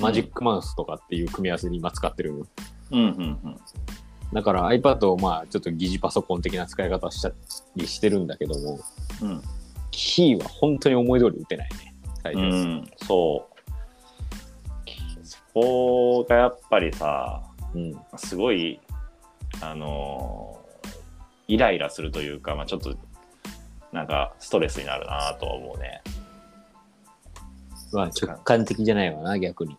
[0.00, 2.44] マジックマウスとかっていう組み合わせで今使ってる。
[2.90, 3.60] うんうんうん。
[4.32, 7.30] だから iPad をまあちょっと疑似パソコン的な使い方した
[7.76, 8.80] りしてるんだけども、
[9.20, 9.42] うん
[9.92, 11.94] キーは本当に思い通り打てないね。
[12.22, 15.24] 最初うん、そう。
[15.24, 17.42] そこがやっぱりさ、
[17.74, 17.96] うん。
[18.16, 18.80] すごい、
[19.60, 20.62] あのー
[21.48, 22.96] イライラするというか、まあ、ちょっと、
[23.92, 26.00] なんか、ストレスになるなとは思うね。
[27.92, 29.76] まあ直感的じゃないわな、逆に。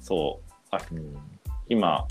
[0.00, 0.52] そう。
[0.70, 1.14] あうん。
[1.68, 2.06] 今、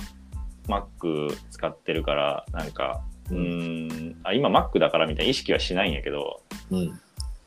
[0.67, 7.01] Mac 使ってるから、なんか、うーん、あ今 Mac だからみたいな意識はしないんやけど、うん。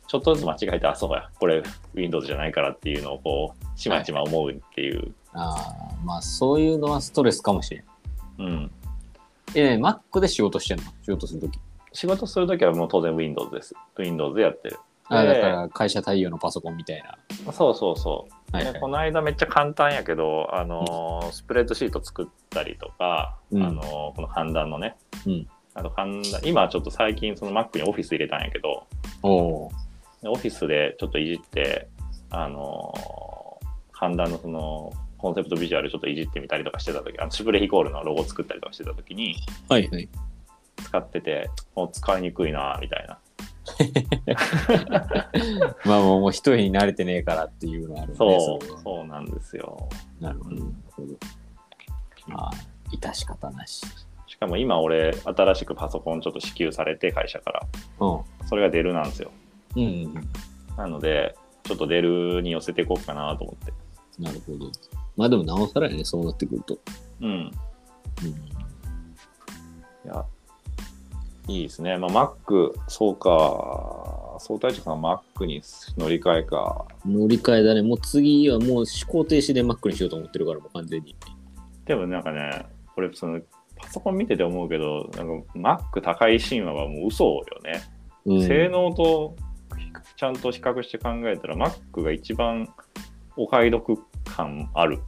[0.08, 1.62] ちょっとずつ間違えて、あ、そうや、これ
[1.94, 5.14] Windows じゃないからっていうのをこう、ちまちま思うっていう。
[5.32, 5.56] あ
[5.92, 7.84] あ、まあそういうのはストレスかもしれん。
[8.38, 8.70] うん。
[9.54, 10.84] え、ね、Mac で仕事してんの？
[11.02, 11.58] 仕事するとき。
[11.92, 13.74] 仕事するときはもう当然 Windows です。
[13.98, 14.78] Windows でやってる。
[15.08, 17.52] あでだから会社対応のパソコンみたいな。
[17.52, 18.56] そうそうそう。
[18.56, 18.88] はい、はいでこ。
[18.88, 28.86] の間めっちゃ簡単やけど、あのースプレッドシート作ったりとか、うんあのーこの判断のね、うんあと判断今はちょっと最近その Mac にオフィス入れたんやけど、
[29.22, 29.72] おお
[30.26, 31.88] でオフィスでちょっといじって、
[32.30, 33.26] あのー
[33.98, 39.72] 判断のそのコンセプトビジュアルちょっといじってみたりとかしてた時あのシュプレヒコールのロゴ作ったりとかしてた時にー。
[39.72, 40.06] はいはい。
[40.84, 43.18] 使ってて、もう使いにくいなみたいな。
[45.86, 48.18] まあもうもう一人に慣れてねえからっていうのはあるね。
[48.18, 49.88] そうそうなんですよ。
[50.20, 50.56] なるほど。
[52.26, 52.50] まあ、
[52.94, 53.80] 致し方なし。
[54.26, 57.66] しかも今俺新しくパソコンちょっと支給されて会社から
[58.06, 59.45] うそれがデルなんですよん。
[59.76, 60.14] うんうん。
[60.76, 61.34] なので
[61.66, 63.72] ちょっっとデルに寄せていこうかなと思って。
[64.22, 64.70] なるほど。
[65.16, 66.78] まあでもなおさらやね、そうなってくると。
[67.20, 67.28] うん。
[67.28, 67.40] うん。
[67.42, 67.52] い
[70.06, 70.24] や、
[71.48, 71.98] いいですね。
[71.98, 74.36] まあ、Mac、そうか。
[74.38, 75.62] 総隊長さんは Mac に
[75.96, 76.86] 乗り換えか。
[77.04, 77.82] 乗り換えだね。
[77.82, 81.16] もう次はもう思考停止で Mac にしようと思ってるから、もう完全に。
[81.84, 83.40] でもなんかね、これその
[83.76, 87.82] パソコン見てて思うけど、なんか Mac 高い神話はもう嘘よね。
[88.24, 89.36] うん、性能と
[90.16, 92.68] ちゃんと比較して考えたら Mac が一番
[93.36, 94.98] お買い得感ある。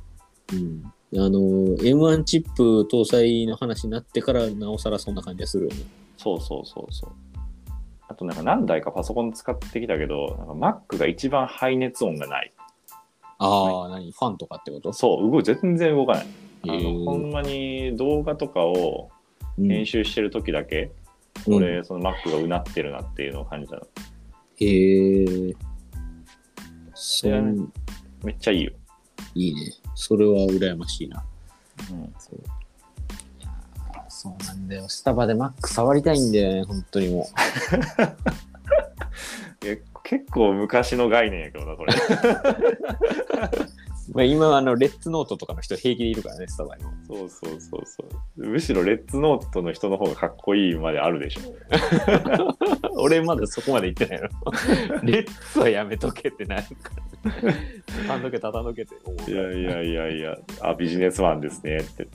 [0.53, 0.83] うん。
[1.14, 1.38] あの、
[1.79, 5.77] M1 チップ搭載の話になってから、なおさらそんな感じがするよね。
[6.18, 7.12] そうそうそうそう。
[8.09, 12.53] あとなんか何台かパソコン使ってきたけど、なんか Mac が一番排熱音がない。
[13.38, 14.12] ああ、何？
[14.12, 14.92] ファンとかってこと？
[14.92, 16.27] そう、動い全然動かない。
[16.64, 19.11] あのほんまに動画とかを
[19.57, 20.90] うん編集してる時だけ、
[21.47, 23.87] うんこれ、その Mac がうなってるなっていうのを感じたの。
[24.61, 25.57] へえ。
[26.94, 27.29] そ
[28.25, 28.73] めっちゃいいよ。
[29.35, 29.73] いいね。
[29.94, 31.25] それは羨ましいな。
[31.90, 32.40] うん、そう
[33.40, 34.88] いやーそうなんだよ。
[34.88, 37.29] スタバで Mac 触りたいんだよね、本当にも
[39.64, 41.94] え結構昔の概念やけどな、これ。
[44.09, 44.16] う。
[44.16, 46.92] まあ、今はあの、レッツノートとかの人平気でいるからね、スタバにも。
[47.07, 48.05] そうそうそうそ
[48.37, 48.47] う。
[48.49, 51.55] むしろレッツノートの人の方がかっこいいまであるでしょ。
[53.01, 54.29] 俺まだそこまで言ってないの。
[55.05, 57.55] レッツはやめとけってなるから。
[58.07, 62.09] 畳んどけ、畳んどけっていやいやいやいや、あ、ビジネスマンですねって。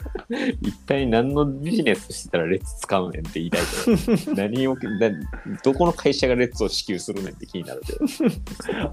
[0.60, 5.10] 一体何のビジネスしてたらレッツ使うねんって言いたいけど、 何を、な
[5.62, 7.98] どこの会社がレッツを支給するねんって気になるけど。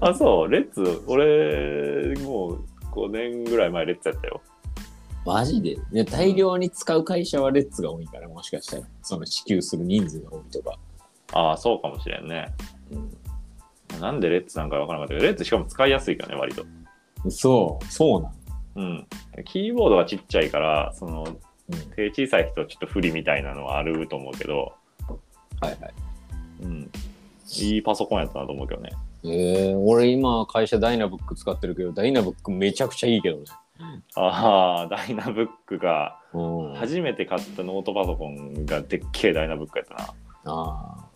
[0.00, 4.40] あ、そう、レッツ、俺、もう5年ぐらい前レッツやったよ。
[5.24, 10.78] マジで、ね、大量に使う会社はレッツが多いから、もしかしたら、その支給する人数が多いとか。
[11.32, 12.52] ああ、そうかもしれんね。
[14.00, 16.64] なんでレッツなんかわからなかったけど、レッツしかも使いやすいからね、割と。
[17.28, 18.39] そう、そうなん。
[18.80, 19.06] うん。
[19.44, 24.72] キーボードはちっちゃいから、その、うん、手小さい人はちょっと不利みたいなのはあると思うけど、
[25.60, 25.94] はいはい。
[26.62, 26.90] うん。
[27.52, 28.90] いいパソコンやったなと思うけどね。
[29.22, 33.44] えー、俺今会社ダイナブック使ってるけど、ダイナブックめちゃくちゃいいけどね。
[34.14, 40.14] ああ、ダイナブックが、うん、初めて買ったノートパソコンがでっけえダイナブックやったな。
[40.44, 41.09] あ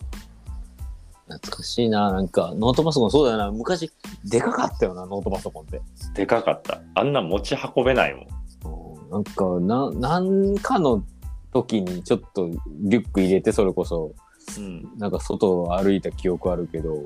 [1.28, 2.12] 懐かしいな。
[2.12, 3.50] なんか、ノートパソコンそうだよな。
[3.50, 3.90] 昔、
[4.24, 5.80] でかかったよな、ノートパソコンって。
[6.14, 6.80] でかかった。
[6.94, 8.26] あんな持ち運べないもん。
[8.26, 11.04] うんなんか、な、なんかの
[11.52, 14.12] 時にちょっとリュック入れて、それこそ、
[14.58, 14.98] うん。
[14.98, 17.04] なんか外を歩いた記憶あるけど、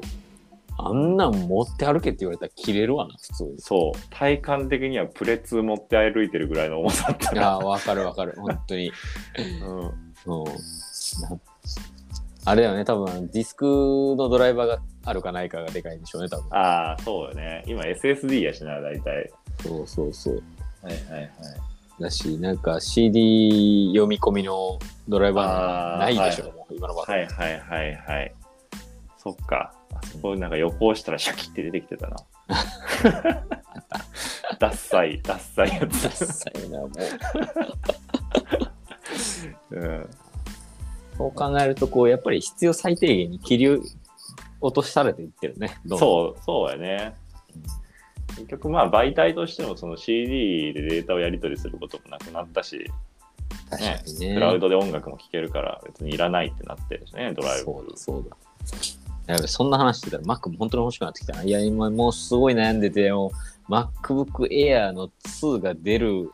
[0.81, 3.61] あんなん持って歩けって言われたら切れるわな、普通に。
[3.61, 3.99] そう。
[4.11, 8.93] 体感的にはプレツ持って歩いてるぐらいの重さだったいやー、わかるわかる、本当に。
[10.27, 10.43] うん。
[10.43, 10.45] うん。
[12.49, 13.65] なあれだよね、多分ディスク
[14.17, 16.47] のドライバーがあるかないかがでかいんでしょうね、多分。
[16.57, 17.63] ああ、そうよね。
[17.67, 19.31] 今 SSD やしな、大体。
[19.63, 20.43] そうそうそう。
[20.83, 21.31] はいはいはい。
[22.01, 27.05] だし、なんか CD 読み込みのドライバーないでしょ、あーもう今の場合。
[27.05, 28.35] はいはいはいはい。
[29.19, 29.75] そっか。
[29.93, 32.17] あそこなんか横押したらシャキって出てきてたな。
[34.59, 36.27] ダッサい、ダッサいやダッつ。
[36.27, 36.91] サいな、もう。
[39.77, 40.11] うん、
[41.19, 43.69] そう考えると、こう、やっぱり必要最低限に切り
[44.61, 45.79] 落とされていってるね。
[45.89, 47.15] そう、そうやね。
[48.37, 52.89] 結局まあ媒体としてもその CD でデータをやり取りすることもなくなったし、
[53.69, 54.35] 確かにね。
[54.35, 57.65] クラウドで音楽も聴けるから別にいらないってなってるしね、ドライブ。
[57.65, 58.37] そうだ、そうだ。
[59.35, 61.43] やべ、そんな話してたら Mac も本当に欲しくなってきたな。
[61.43, 63.33] いや、今もうすごい悩んでて、も
[63.69, 66.33] う MacBook Air の2が出る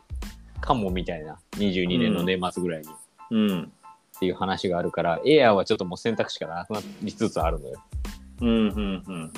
[0.61, 1.39] かもみたいな。
[1.57, 2.87] 22年の年末ぐらいに。
[3.31, 3.71] うん。
[4.15, 7.83] っていう話があるから、Air はちょっともう選択肢がなくなりつつあるのよ。
[8.41, 9.31] うん、うん、うん、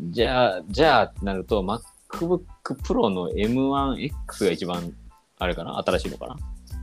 [0.00, 0.10] うん。
[0.12, 2.42] じゃあ、じゃあってなると、MacBook
[2.82, 4.92] Pro の M1X が一番、
[5.38, 5.76] あれかな？
[5.78, 6.36] 新しいのかな？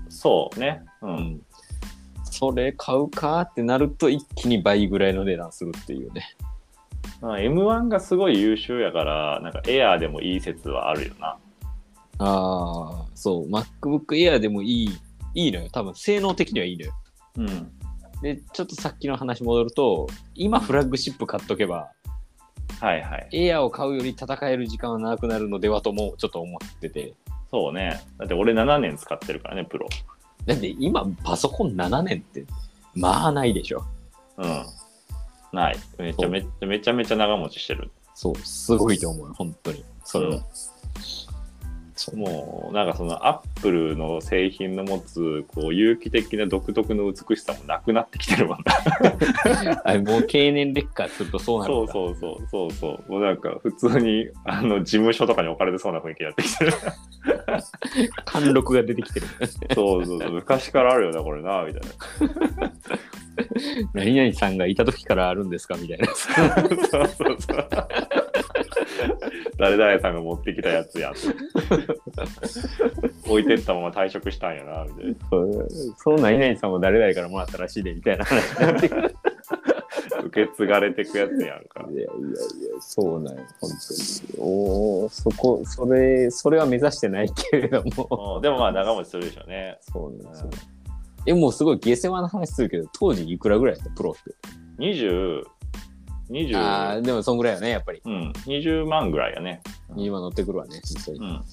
[0.09, 0.83] そうね。
[1.01, 1.07] う。
[1.07, 1.41] うんん。
[2.23, 6.35] それ買うかってなると、一気に倍ぐらいの値段するっていうね。
[7.21, 11.27] まあ、M1 がすごい優秀やから、なんかエアーでもいい説はあるよな。
[11.27, 11.37] あ
[12.19, 14.97] あ、そう、MacBook Air でもいい、
[15.35, 15.69] いいのよ。
[15.71, 16.93] 多分、性能的にはいいのよ。
[17.39, 17.71] うん。
[18.21, 21.89] で、ちょっとさっきの話戻ると、今フラッグシップ買っとけば、
[22.79, 23.29] はいはい。
[23.31, 27.13] Air を買うより戦える時間は長くなるのではともちょっと思ってて。
[27.51, 28.01] そうね。
[28.17, 29.87] だって俺7年使ってるからね、プロ。
[30.45, 32.45] だって今、パソコン7年って、
[32.95, 33.83] まあないでしょ。
[34.37, 34.65] うん。
[35.51, 35.77] ない。
[35.97, 37.91] めちゃめちゃめちゃめちゃ長持ちしてる。
[38.13, 39.83] そう、すごいと思うよ、本当に。
[40.03, 40.43] それは。
[42.15, 48.59] もう、なんかそのアップルの製品の持つ、こう、有機的な独特の美しさもなくなってきてるもん
[49.85, 49.99] な。
[50.01, 53.11] もう経年劣化するとそうなるんだそうそうそうそうそう。
[53.11, 56.73] もうなんか普通に、あの、事務所とかに置かれてそうな雰囲気になってきてる。
[58.25, 59.27] 貫禄が出てきてる。
[59.73, 60.31] そうそうそう。
[60.31, 62.71] 昔からあるよな、これな、みたいな。
[63.93, 66.07] 何々さんがいた時からあるんですかみたいな。
[66.15, 67.67] そうそうそう。
[69.57, 71.19] 誰々さんが持ってきたやつやって。
[73.29, 75.15] 置いてったまま退職したんやな、みたいな。
[75.29, 79.15] そうその何々さんも誰々からもらったらしいで、みたいな話になってくる。
[80.25, 81.85] 受け継がれてくやつやんか。
[81.89, 82.07] いやいやいや、
[82.79, 84.39] そうなんよ、本当に。
[84.39, 88.35] おお、そこ、それ、それは目指してないけれども。
[88.35, 89.77] うんでもまあ長持ちするでしょうね。
[89.81, 90.49] そうなんですよ。
[91.25, 93.91] え、もうすごい下世話な話するけど、当時いくらぐらいだった？
[93.91, 94.35] プロって。
[94.79, 95.43] 20、
[96.29, 98.01] 20、ああ、でもそんぐらいよね、やっぱり。
[98.05, 99.61] うん、20万ぐらいやね。
[99.95, 101.19] 今乗ってくるわね、実際に。
[101.19, 101.43] うん。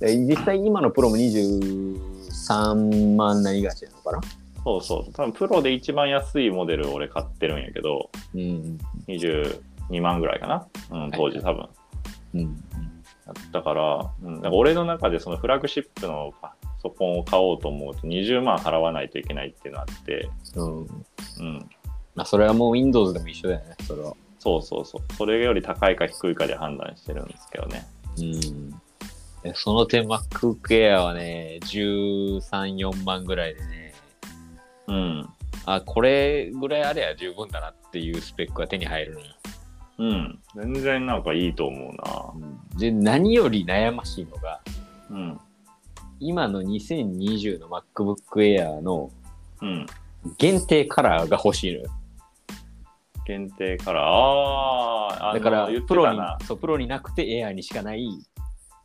[0.00, 4.20] で実際今のプロも23万何がしなのかな？
[4.64, 5.12] そうそう。
[5.12, 8.78] 多分プロで一番安いモデルを俺買ってるんやけど、うん。
[9.06, 10.66] 22万ぐらいかな。
[10.90, 11.68] うん、当時多分。
[12.34, 12.64] うん。
[13.52, 20.78] だから、うん、なんか俺の中でそのフラッグシップのパソコンを買おうと思うと20万払わないといけないっていうのがあって、うん。
[20.80, 21.68] うん、
[22.14, 24.14] まあ、それはもう Windows でも一緒だよね、それは。
[24.44, 25.14] そうそうそう。
[25.14, 27.86] それより高いか低いかで判断してるんですけどね。
[28.18, 28.74] うん。
[29.42, 33.94] えその点 MacBook Air はね、13、4万ぐらいでね、
[34.86, 35.28] うん。
[35.64, 39.26] あ、これぐらいあれば十分だなっていうスペックが手に入るのよ。
[39.96, 40.38] うん。
[40.54, 41.94] 全然なんかいいと思う
[42.74, 42.78] な。
[42.78, 44.60] で、何より悩ましいのが、
[45.08, 45.40] うん。
[46.20, 49.10] 今の2020の MacBook Air の
[49.62, 49.86] うん。
[50.36, 51.90] 限定カラーが欲しいのよ。
[53.26, 58.06] 限定から、ああ、だからプロにそう、プロになくて Air にしかない、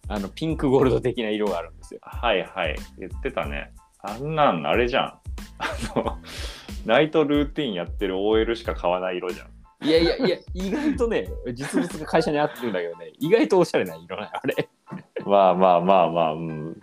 [0.07, 1.99] あの、ピンクゴールド的な色があるんですよ。
[2.03, 2.75] はいはい。
[2.97, 3.71] 言ってたね。
[4.01, 5.03] あんなん、あれじゃん。
[5.59, 6.17] あの、
[6.85, 9.47] ナイトルーティンやってる OL しか買わない色じゃん。
[9.81, 14.69] いやいやいや、意外とね、実物が会社に合ってるんだけどね、意外とおしゃれな色なのあれ。
[15.25, 16.79] まあまあまあまあ、うん。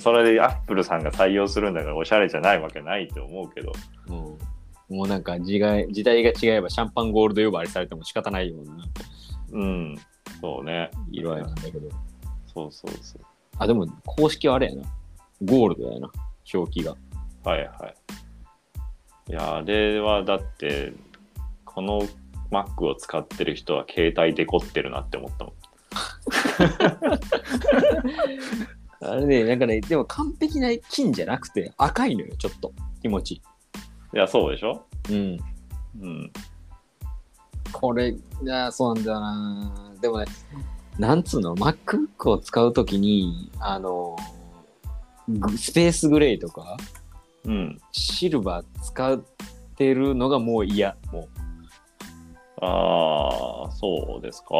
[0.00, 3.72] それでアップルさんが採用するんだからおしゃれじゃないわけないと思うけど。
[4.08, 4.38] うん、
[4.90, 8.84] もうなんか時代時代が違えばシャンパンゴールド呼ばわりされても仕方ないような
[9.52, 9.96] うん。
[10.40, 10.90] そうね。
[11.10, 11.88] 色合いなんだけど。
[12.52, 13.22] そうそうそう。
[13.58, 14.82] あ、でも公式はあれやな。
[15.42, 16.10] ゴールドやな、
[16.52, 16.96] 表記が。
[17.44, 17.94] はいは
[19.28, 19.30] い。
[19.30, 20.92] いや、あれはだって、
[21.64, 22.02] この
[22.50, 25.54] Mac を使ってる人は携帯デコってるなって思ったもん。
[29.12, 32.72] あれね、なんかね、でも完璧な金じゃなくて赤いのよ、ちょっと。
[33.00, 33.40] 気持ち
[34.12, 34.84] いいや、そうでしょ？
[35.08, 35.14] い。
[35.14, 35.38] うん。
[36.00, 36.32] うん。
[37.72, 39.92] これ、いや、そうなんだよな。
[40.00, 40.26] でもね、
[40.98, 44.16] なんつうの、MacBook を使うときに、あの、
[45.28, 46.76] グスペースグレーとか、
[47.44, 47.80] うん。
[47.92, 49.22] シルバー使っ
[49.76, 50.96] てるのがもう嫌。
[51.12, 51.28] も
[52.62, 54.54] ああ、そうですか？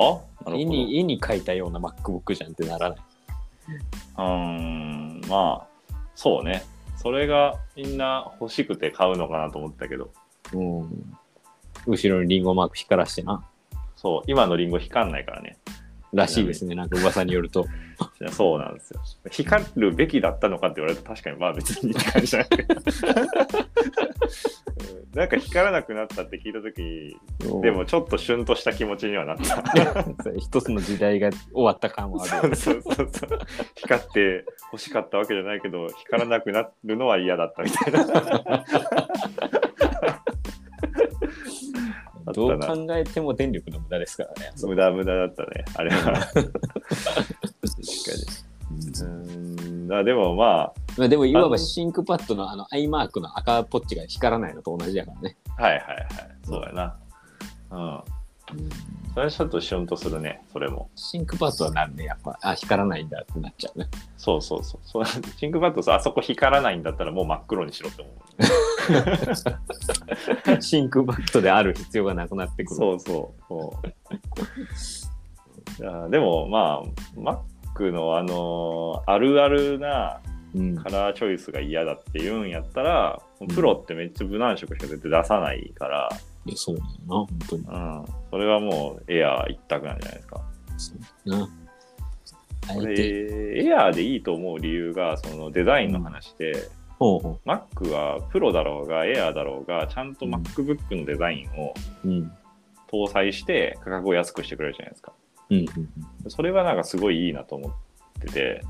[0.47, 0.77] なう、絵るほど。
[0.77, 2.99] に、絵に描いたような MacBook じゃんってならない。
[4.17, 6.63] うーん、まあ、そうね。
[7.01, 10.11] それがみんな欲しくて買うのかなと思ったけど、
[10.53, 11.17] うん。
[11.87, 13.43] 後ろにリンゴマーク光らしてな。
[13.97, 15.57] そう、今のリンゴ光んないからね。
[16.13, 17.67] らしいですね、なんか噂によると。
[18.21, 19.01] いやそうなんですよ。
[19.31, 22.55] 光るべきだったのかって言われると確かにまあ別にって感じじゃないう
[25.07, 27.17] ん なんか光らなくなったって聞いた時
[27.63, 29.63] でもちょっとシュンとした気持ちにはなった。
[30.39, 32.55] 一つの時代が終わった感はある。
[32.55, 33.39] そうそうそうそう
[33.75, 38.65] 光って欲しかったわけじゃないけど光らなくなるのは嫌だったみたいな。
[42.27, 44.53] どう考えても電力の無駄ですからね。
[44.63, 46.13] 無駄無駄だったねあれは。
[46.33, 46.53] 確かに。
[49.03, 55.37] うんあでもままあでもいわばシンクパッドのあのアイマークの赤ポッチが光らないのと同じだからね。
[55.59, 56.09] あはいはいはい
[56.45, 56.97] そうやな。
[57.71, 58.20] うん。
[59.13, 60.89] それはちょっとシュンとするねそれも。
[60.95, 63.89] ThinkPad はなんでやっぱ、あ、光らないんだってなっちゃうね。
[64.17, 64.81] そうそうそう。
[64.85, 65.05] そう
[65.37, 68.11] ThinkPad さあそこ光らないんだったらもう真っ黒にしろって思
[70.59, 70.63] う。
[70.63, 72.77] ThinkPad である必要がなくなってくる。
[72.77, 75.83] そうそうそう。
[75.83, 76.87] いやでもまあ
[77.77, 80.21] Mac のあのあるあるな
[80.55, 80.77] うん。
[80.77, 83.23] カラーチョイスが嫌だって言うんやったら、
[83.55, 86.09] プロってめっちゃ無難色しか絶対出さないから、
[86.51, 87.63] いや、そうなのな、本当に。
[87.63, 90.43] うん、それはもうエアー一択なんじゃないですか。
[90.77, 90.93] そ
[91.27, 91.49] うな。
[92.69, 101.75] あこれエアーでいいと思う理由がそのデザインの話で、ほうほ Mac はプロだろうがエアーだろうがちゃんと MacBook のデザインを。
[102.93, 105.13] 搭載して価格を安くしてくれるじゃないですか。
[105.51, 105.59] うん。
[105.59, 105.67] うん
[106.25, 106.31] うん。
[106.31, 107.73] それはなんかすごいいいなと思っ
[108.21, 108.65] てて、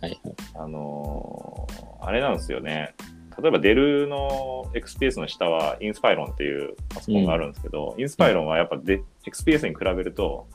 [0.00, 0.34] はいはい。
[0.54, 2.94] あのーあれなんですよね。
[3.40, 10.46] 例えばデルの XPS の下はインスパイロンっていうパソコンがあるんですけど、インスパイロンはやっぱで XPS に比べると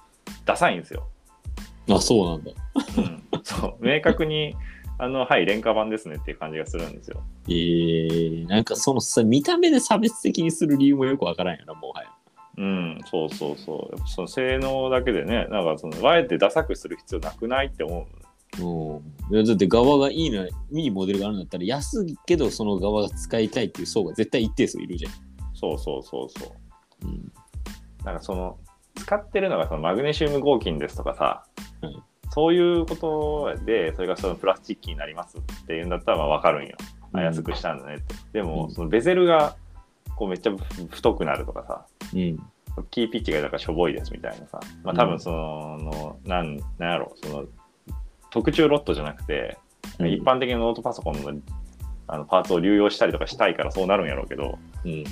[0.45, 1.07] ダサいんですよ。
[1.89, 2.51] あ、そうなんだ。
[2.97, 4.55] うん、そう明確に
[4.97, 7.21] あのはい廉価版ですねっていう感じがするんですよ。
[7.47, 12.09] えー、なんかそのさ、見た目で差別的にする理由もよくわからんよな、もはや。
[12.57, 13.95] うん、そうそうそう。
[13.95, 18.24] やっぱその性能だけでね、なんかそのあえてダサくする必要なくないって思う。
[18.61, 19.01] う
[19.41, 25.11] ん、だって側がいいのいいモデルがあるんだったら安いけどその側が使いたいっていう層が絶対一定数いるじゃん。
[25.53, 27.07] そうそうそうそう。
[27.07, 27.31] うん、
[28.03, 28.57] なんかその
[28.95, 31.43] 使ってるのがそのマグネシウム合金ですとかさ、
[31.81, 32.03] はい
[32.35, 36.75] そういうことでそれがそのプラスチックになりますっていうんだったらまあ分かるんよ、
[37.13, 38.15] あ安くしたんだねって。
[38.33, 38.73] でも、うん。
[38.73, 39.55] そのベゼルが
[40.17, 40.51] こうめっちゃ
[40.89, 42.37] 太くなるとかさうん。
[42.91, 44.59] キーピッチがだからしょぼいですみたいなさ。
[44.83, 47.45] まあ多分その、のなんなんやろその
[48.35, 49.57] 特注ロットじゃなくて、
[49.97, 51.41] うん一般的なノートパソコンの
[52.07, 55.03] あのパーツを流用したりとかしたいからそうなるんやろうけどうん。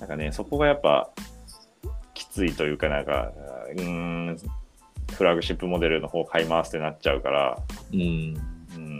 [0.00, 1.10] なんかね、そこがやっぱ
[2.12, 3.30] きついというか、なんか、
[3.76, 4.36] うーん、
[5.12, 7.62] フラグシップモデルの方買いますってなっちゃうから、
[7.92, 8.00] うん。
[8.00, 8.98] うん、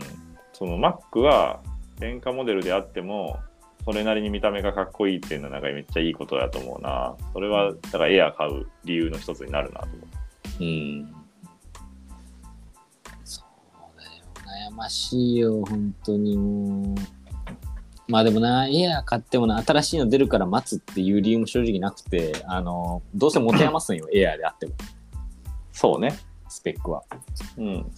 [0.53, 1.59] その Mac は
[1.99, 3.37] 廉価モデルであっても、
[3.83, 7.15] それなりに見た目がかっこいいっていうのはなんかめっちゃいいことだと思うな。
[7.33, 9.95] それは、だからエア買う理由の一つになるなと思
[10.61, 10.63] う。
[10.63, 11.16] うん。
[14.77, 16.95] ましいよ、本当にもう。
[18.07, 24.73] まあでもな、エアー買ってもな、新しいの出るから待つっていう理由も正直なくて、あの、どうせ持て余すんよ、 エアーであっても、
[25.73, 26.17] そうね。
[26.47, 27.03] スペックは。
[27.57, 27.91] うん。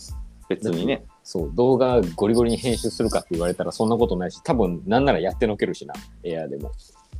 [0.48, 1.04] 別にね。
[1.24, 6.72] そう、動画ゴリゴリに編集するかって言われたらそんなことないし、多分なんならやってのけるしな、エアーでも。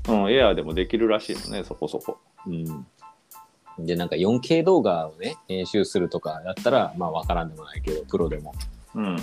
[0.08, 2.18] うん、エアでもできるらしいのね、そこそこ。
[2.48, 3.86] うん。
[3.86, 8.54] で、なんか 4K 動画をね、編集するとかだったら、まあわからんでもないけど、プロでも。
[8.96, 9.18] うん。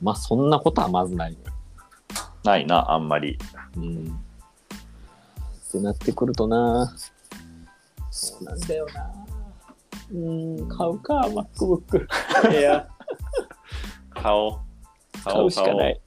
[0.00, 1.36] まあそんなことはまずない。
[2.44, 3.38] ないな、あんまり。
[3.76, 4.06] うん。
[5.68, 6.92] ってなってくるとな、
[8.10, 9.12] そうなんだよな。
[10.12, 12.06] うん、買うか、MacBook。
[12.50, 12.88] いや、
[14.10, 15.24] 買おう。
[15.24, 16.00] 買うしかない。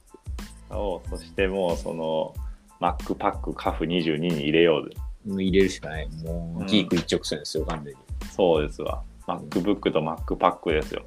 [0.68, 1.08] 買おう。
[1.08, 2.34] そしてもうその
[2.80, 4.96] Mac パックカフ22に入れようぜ。
[5.26, 6.08] もう入れるしかない。
[6.22, 8.00] もう、ギーク一直線ですよ、完全に。
[8.30, 9.02] そうですわ。
[9.26, 11.02] MacBook と Mac パックですよ。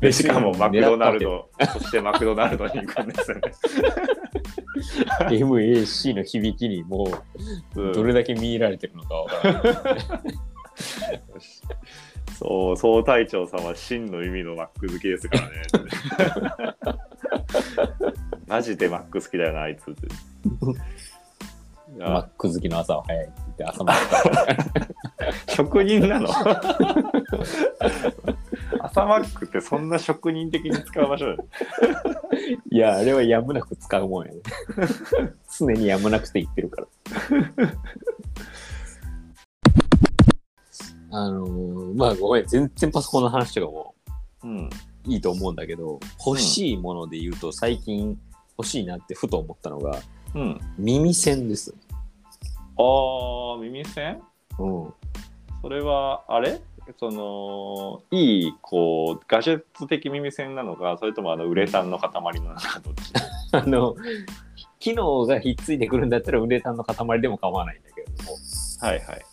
[0.00, 3.42] でしかもマクドナルド、そしてマクドナルドに行くんですよね。
[5.30, 7.08] MAC の響きにも
[7.76, 9.74] ううんどれだけ見入られてるのかわからない。
[12.38, 15.62] そう、総隊長さんは真の意味のマック好きですからね。
[18.46, 20.08] マジでマック好きだよな、あいつって。
[21.98, 23.98] マック好きの朝は早いって言って朝まで。
[25.48, 26.28] 職人なの？
[28.80, 31.44] 朝マックってそんな職人的に使う場所だよ。
[32.70, 34.40] いや、あれはやむなく使うもんやね。
[35.58, 36.88] 常にやむなくて言ってるから。
[41.10, 43.94] あのーまあごめん、全然パソコンの話とかも
[44.42, 44.68] うん。
[45.06, 48.18] いいと思うんだけど、欲しいもので言うと最近
[48.58, 50.00] 欲しいなってふと思ったのが、
[50.34, 50.60] うん。
[50.78, 51.74] 耳栓です。
[52.76, 54.20] あー、耳栓？
[54.58, 54.94] うん。
[55.62, 56.60] それは、あれ？
[56.98, 63.12] その、いい、こう、ガジェット的耳栓なのか、それともあのウレタンの塊なのか、どっち？
[63.52, 63.96] あの、
[64.78, 68.32] 機能がひっついてくるんだったらウレタンの塊でも構わないんだけれども、
[68.80, 69.24] はいはい。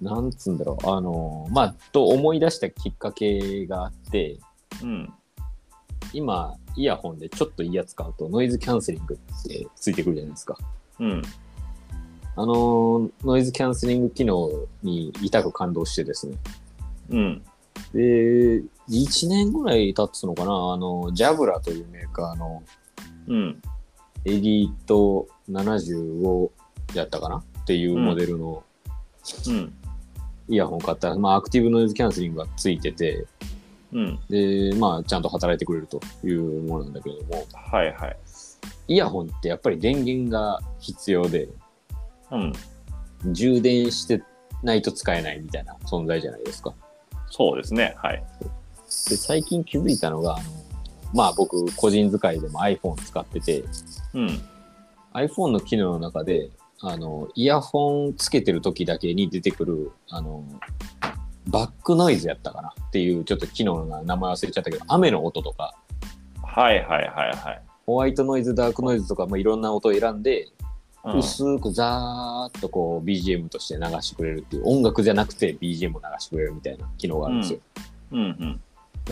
[0.00, 4.38] なんつうんだろう、あの、まあ、と思い出したきっかけがあって、
[4.82, 5.12] うん。
[6.12, 10.58] 今、イヤホンでちょっといいやつ買うとノイズキャンセリングってついてくるじゃないですか。
[11.00, 11.22] うん。
[12.36, 14.50] あの、ノイズキャンセリング機能
[14.82, 16.36] に痛く感動してですね。
[17.10, 17.42] うん。
[17.92, 22.62] で、1年ぐらい経つのかな、あの、ジャブラというメーカーの
[23.28, 23.62] うん。
[24.26, 26.50] エリート75
[26.94, 27.36] やったかな？
[27.36, 28.62] っていうモデルの
[29.48, 29.72] うん。
[30.48, 33.26] イヤホン買ったら、まあ、アクティブノイズキャンセリングがついてて、
[33.92, 34.18] うん。
[34.28, 38.16] で、まあ、ちゃんと働いてくれるというものなんだけれども、はいはい。
[38.88, 41.48] イヤホンってやっぱり電源が必要で、
[42.34, 43.32] うん。
[43.32, 44.22] 充電して
[44.62, 46.74] ないと使えないみたいな存在じゃないですか。
[47.30, 47.94] そうですね。
[47.98, 48.22] はい。
[49.08, 50.44] で、最近気づいたのが、あの、
[51.12, 53.64] まあ僕、個人使いでも iPhone 使ってて、
[54.14, 54.40] うん。
[55.14, 60.44] iPhone の機能の中で、あの、イヤホンつけてる時だけに出てくる、あの、
[61.46, 65.74] バックノイズやったかなっていう、ちょっと機能の名前忘れちゃったけど、雨の音とか、
[66.42, 67.62] はいはいはいはい。
[67.86, 70.53] ホワイトノイズ、ダークノイズとか、まあ、いろんな音を選んで、うん、
[71.04, 77.58] 薄くザーッとこう BGM として流してくれるっていう、音楽じゃなくて BGM を流してくれるみたいな機能があるんですよ。
[78.12, 78.60] うんうん。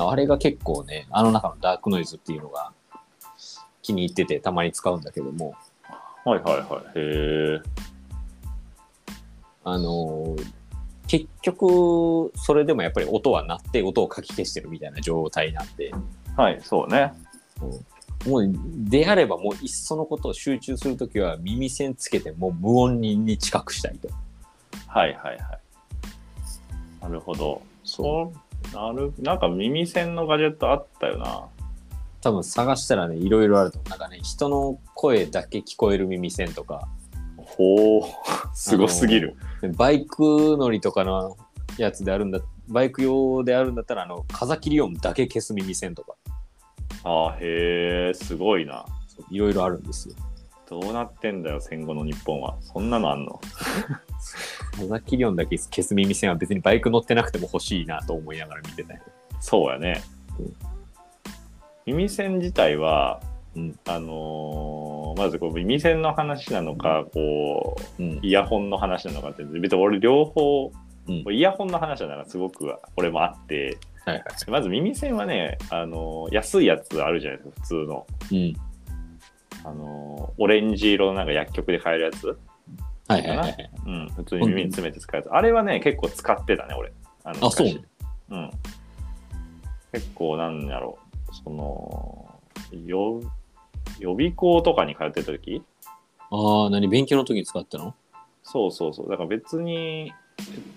[0.08, 2.72] あれが結構ね、あの中のダークノイズっていうのが
[3.82, 5.54] 気に入っててたまに使うんだけども、
[6.24, 6.98] はいはいはい。
[6.98, 7.60] へえ。
[9.64, 10.52] あのー
[11.12, 15.92] 結局、それでもやっぱり音は鳴って音をかき消してるみたいな状態なんで、
[16.38, 17.12] はい、そうね。
[18.26, 18.52] もう
[18.88, 24.08] であればもういっそのことを集中するときは耳栓つけてもう無音に近くしたいと。
[24.86, 25.62] はいはいはい。
[27.02, 27.62] なるほど。
[27.84, 28.32] そ
[28.72, 31.46] う、なる、なんか耳栓のガジェットあったよな。
[32.20, 33.80] 多分探したらね、いろいろあると。
[33.90, 36.88] なんかね、人の声だけ聞こえる耳栓とか、
[37.36, 38.02] ほう、
[38.54, 39.36] すごすぎる。
[39.76, 41.36] バイク乗りとかの
[41.78, 46.14] やつであるんだ、バイク用であるんだったら、あの、風切り音だけ消す耳栓とか、
[47.04, 48.84] ああ、へえ、すごいな。
[49.30, 50.14] いろいろあるんですよ。
[50.68, 52.56] どうなってんだよ、戦後の日本は。
[52.60, 53.40] そんなのあんの？
[54.76, 59.00] 風切り音だけ消す耳栓は別にバイク乗ってなくても欲しいなと思いながら見てたよ。
[59.40, 60.02] そうやね
[60.38, 60.54] うん。
[61.84, 63.20] 耳栓自体は、
[63.54, 68.20] うんあのーまずこう耳栓の話なのか、こう、うん。
[68.22, 70.72] イヤホンの話なのかって、別に俺両方、
[71.06, 74.50] うんイヤホンの話ならすごく俺もあって、はいはい。
[74.50, 78.06] まず耳栓はね、あのー安いやつあるじゃないですか、普通の。
[78.30, 78.54] うん。
[79.64, 82.26] あのーオレンジ色のなんか薬局で買えるやつ。
[83.08, 83.70] はいはいはいはい。
[83.86, 85.28] うん、普通に耳に詰めて使うやつ。
[85.30, 86.92] あれはね、結構使ってたね、俺。
[87.24, 87.84] あのあそう昔
[88.30, 88.50] うん。
[89.92, 90.98] 結構、なんやろ
[91.30, 92.40] う、その、
[92.86, 93.20] よ
[93.98, 95.62] 予備校とかに通ってた時？
[96.30, 97.94] ああ、何勉強の時に使ったの？
[98.42, 99.10] そうそうそう。
[99.10, 100.12] だから別に、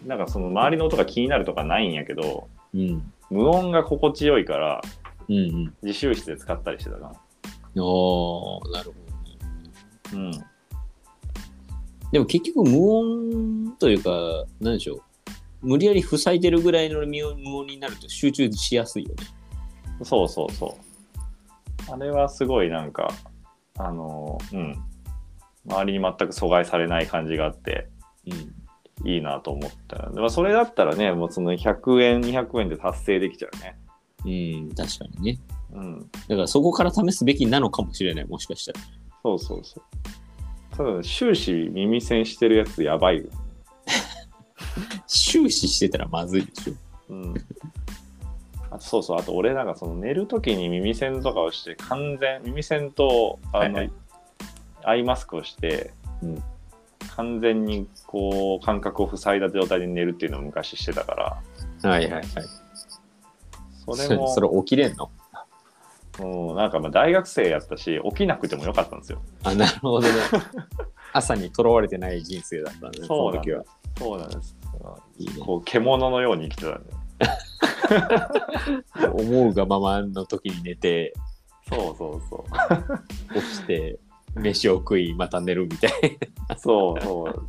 [0.05, 3.13] なんかその周りの音が気になるとかないんやけど、うん。
[3.29, 4.81] 無音が心地よいから、
[5.27, 5.75] うんうん。
[5.81, 7.07] 自習室で使ったりしてたな。
[7.07, 8.93] ああ、なるほどね。
[10.13, 10.31] うん。
[12.11, 14.11] でも結局無音というか、
[14.61, 15.01] なんでしょう。
[15.61, 19.15] 無理やり塞いでるぐらいの無音無音になると集中しやすいよね。
[20.03, 20.77] そうそうそ
[21.89, 21.91] う。
[21.91, 23.09] あれはすごいなんか、
[23.77, 24.75] あの、うん。
[25.67, 27.89] 周りに全く阻害されない感じがあって、
[28.27, 28.53] うん。
[29.03, 33.77] いいなと思ったら、まあ、それだったらね、もうその100円、200円で達成できちゃうね。
[34.25, 34.29] う
[34.67, 35.39] ん、確かにね。
[35.73, 35.99] うん。
[35.99, 38.79] だからそこから試すべきなのかもしれない、もしかしたら。
[39.23, 40.77] そうそうそう。
[40.77, 43.25] ただ、終始耳栓してるやつやばいよ。
[45.07, 46.73] 終始してたらまずいでしょ。
[47.09, 47.33] うん。
[48.71, 53.91] あそうそうあと俺なんかその寝る時に耳栓とかをして完全耳栓とあの、はいはい
[54.87, 55.91] アイマスクをして、
[56.21, 56.43] うん
[57.15, 61.41] 完全にこう感覚を塞いだ状態で寝るっていうのを昔してたか
[61.83, 62.23] らはいはいはい。
[63.85, 65.11] それも それ起きれんの？
[66.17, 70.13] うん、なんかまあ大学生やったし起きなくてもよかったんですよあ、なるほどね。
[71.11, 73.63] 朝にとらわれてない人生だったんで、その時は。
[73.97, 74.55] そうなんです
[75.17, 75.33] いいね。
[75.39, 76.93] こう獣のように生きてたんで
[79.23, 81.13] 思うがままの時に寝て、
[81.69, 83.99] そうそうそう起きて、
[84.35, 85.91] 飯を食い、また寝るみたい
[86.57, 87.47] そうそう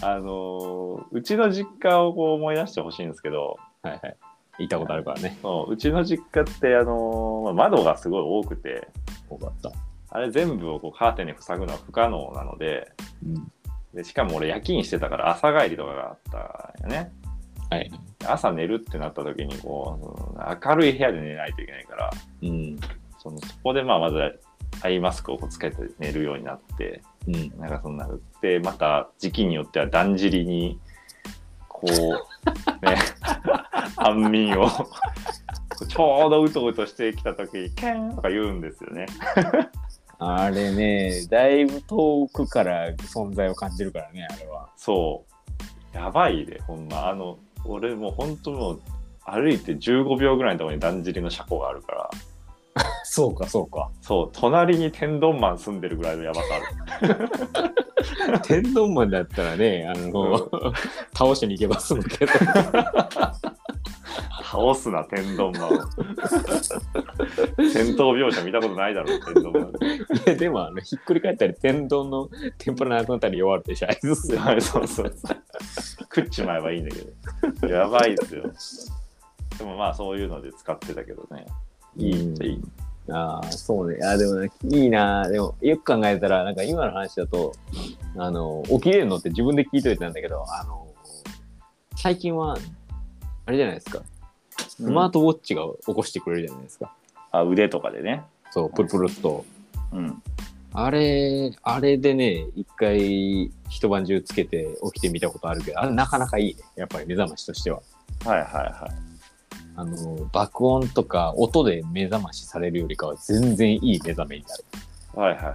[0.00, 3.90] あのーうちの実家をこう思い出してほしいんですけどな。
[3.90, 4.16] はいはい。
[4.58, 5.38] 言ったことあるからね。
[5.42, 8.88] そううちの実家って、あの窓がすごい多くて
[9.30, 9.72] よかった。
[10.10, 12.92] あれ全部をこうカーテンに塞ぐのは不可能なので
[13.24, 13.52] うん。
[13.94, 17.12] でしかも俺夜勤してたから朝帰りとかがあったよね
[17.70, 17.90] はい。
[18.26, 22.10] 朝寝るってなった時にこう明るい部屋で寝ないといけないから
[22.42, 22.78] うん。
[23.18, 24.40] そのそこでまあまず
[24.82, 27.52] アイマスクをつけて寝るようになってうん。
[27.58, 28.08] なんかそんな
[28.40, 30.78] でまた時期によってはだんじりに
[31.68, 31.90] こう
[32.84, 32.96] ね
[33.96, 34.68] 安眠を
[35.88, 39.06] ちょうどうとうとしてきた時にキャーンとか言うんですよね。
[40.20, 44.68] あれね、だいぶ遠くから存在を感じるからね、あれは。
[44.76, 45.24] そ
[45.94, 48.80] うやばいでほんまあの俺もう本当もう
[49.24, 52.10] 歩いて15秒ぐらいのところにだんじりの車庫があるから
[53.04, 53.90] そうか、そうか。
[54.00, 56.48] そう隣に天丼マン住んでるぐらいのやばさ
[57.00, 57.28] ある。
[58.44, 60.48] 天丼マンだったらね、あの、
[61.16, 62.32] 倒しに行けば済むけど。
[64.50, 65.68] 倒すな天丼マンを
[67.58, 69.68] 戦闘描写見たことないだろ天丼マンい
[70.24, 74.40] や、でも、あの、ひっくり返ったり、天丼の天ぷらなくなったり弱るでしょ、あいつっすよ。
[74.40, 75.36] はい、そうそうそう。
[76.14, 76.96] 食っちまえばいいんだ
[77.60, 77.74] けど。
[77.74, 78.42] やばいですよ。
[79.58, 81.46] でもまあそういうので使ってたけどね。
[81.98, 82.62] いいっちゃいい。
[83.10, 83.98] ああ、そうね。
[84.04, 85.28] あでもね、いいな。
[85.28, 87.54] でも、よく考えたら、なんか今の話だと、
[88.16, 90.86] あの、起きれるのって自分で聞いといてなんだけど、あの、
[91.96, 92.56] 最近は、
[93.46, 94.02] あれじゃないですか。
[94.68, 96.92] スマートウォッチが起こしてくれるじゃないですか。
[97.30, 98.22] あ腕とかでね。
[98.50, 99.44] そう、プルプルっと。
[99.92, 100.22] うん。
[100.74, 106.62] あれ、あれでね、一回一晩中つけて起きてみたことあるけど、あれなかなかいいね。
[106.76, 107.80] やっぱり目覚ましとしては。
[108.24, 109.07] はいはいはい。
[109.80, 114.64] あの、爆音とか音で目覚ましされるよりかは全然いい目覚めになる。
[115.14, 115.52] はいはいはい。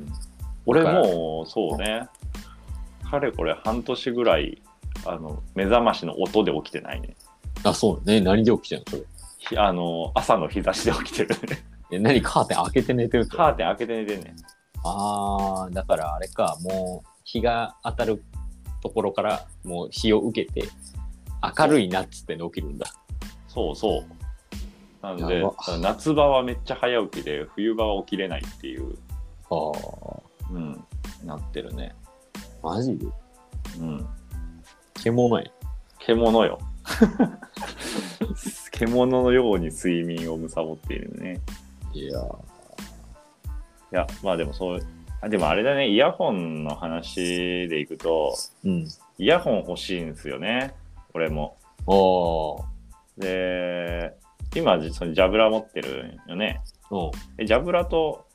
[0.00, 0.12] うん
[0.70, 2.06] 俺もうそうね。
[3.10, 4.60] かれこれ半年ぐらい、
[5.06, 7.16] あの、目覚ましの音で起きてないね。
[7.64, 8.20] あ、そうね。
[8.20, 9.02] 何で起きちゃうのそれ？
[9.38, 11.64] ひあの、朝の日差しで起きてるね。
[11.90, 14.36] え、何カーテン開けて寝てるってカーテン開けて寝てんねん。
[14.84, 18.22] ああ、だからあれか、もう日が当たる
[18.82, 20.68] ところからもう日を受けて、
[21.58, 22.86] 明るいなっつって起きるんだ。
[23.58, 24.04] そうそう。
[25.02, 25.44] なんで
[25.80, 28.96] 夏場はめっちゃ早起きで、冬場は起きれないっていう、
[29.50, 30.20] ああ、
[30.52, 30.84] うん、
[31.24, 31.94] なってるね。
[32.62, 32.96] マジ？
[32.96, 33.06] で
[33.80, 34.06] うん。
[34.94, 35.44] 獣や。
[35.98, 36.58] 獣よ。
[38.70, 41.40] 獣のように睡眠を貪っているね。
[41.92, 44.86] いやいや、まあでもそう、
[45.20, 48.88] あでもあれだね、イヤホンの話でいくと、うん。
[49.18, 50.74] イヤホン欲しいんですよね、
[51.14, 51.56] 俺も。
[51.86, 52.77] ああ、
[53.18, 54.14] で、
[54.54, 56.62] 今、そのジャブラ持ってるよね。
[56.90, 57.10] うん。
[57.38, 58.26] え、ジャブラと、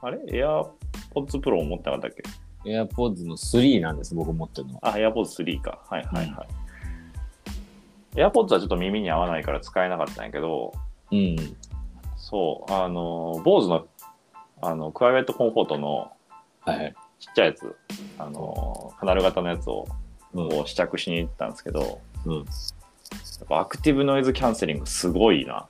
[0.00, 0.18] あれ？
[0.32, 0.64] エア
[1.12, 2.10] ポッツプロ持ってなかったっ
[2.64, 4.88] け？AirPods の3なんです、僕持ってるのは。
[4.88, 5.80] あ、AirPods 3か。
[5.88, 6.48] はいはいはい。
[8.14, 10.72] AirPods はちょっと耳に合わないから使えなかったんやけど、
[11.10, 11.36] うん。
[12.16, 13.86] そう、あの、BOSE の、
[14.62, 16.12] あの、クワイエットコンフォートの
[16.60, 16.94] はいはい。
[17.18, 17.76] ちっちゃいやつ、
[18.18, 19.86] あの、カナル型のやつを
[20.34, 20.48] うん。
[20.50, 22.44] こう試着しに行ったんですけど、うん。
[23.50, 25.66] アクティブノイズキャンセリングすごいな。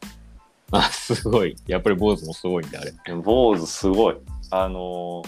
[0.71, 1.57] あ、すごい。
[1.67, 2.93] やっぱり坊主もすごいんだ、あれ。
[3.15, 4.17] BOSE すごい。
[4.51, 5.23] あの、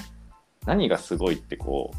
[0.66, 1.92] 何がすごいってこ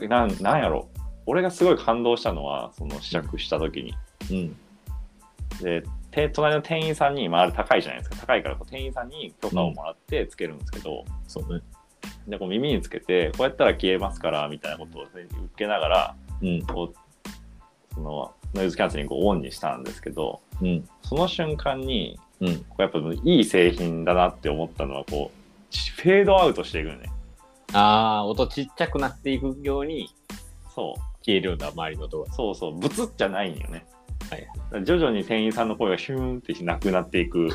[0.00, 0.88] う、なんなんやろ。
[1.26, 3.94] 俺がすごい感動したのは、その試着した時に。
[4.30, 4.56] うん。
[5.60, 5.82] で、
[6.12, 8.16] て隣の店員さんに、まあ、あれ高いじゃないですか。
[8.26, 11.62] 高いからこう店員さんに許可をもらってつけるんですけど、そうね。
[12.28, 15.26] でこう耳につけて、こうやったら消えますからみたいなことを受
[15.56, 16.62] けながら、うん。
[16.62, 20.88] こうそのノイズキャンセリングをオンにしたんですけど、うん。
[21.02, 22.58] その瞬間に、うん。
[22.64, 27.10] こうやっぱいい製品だなって思ったのは、こう、ちフェードアウトしていくよね。
[27.72, 30.10] ああ、音ちっちゃくなっていくように
[30.74, 31.00] そう。
[31.24, 32.32] 消えるんだ、周りの音が。
[32.32, 33.84] そうそう、ブツッじゃないんよね。
[34.30, 37.50] はい徐々に店員さんの声がヒューンってなくなっていく。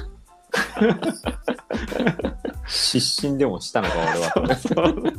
[2.68, 4.56] 失神でもしたのか、俺は。
[4.56, 5.14] そう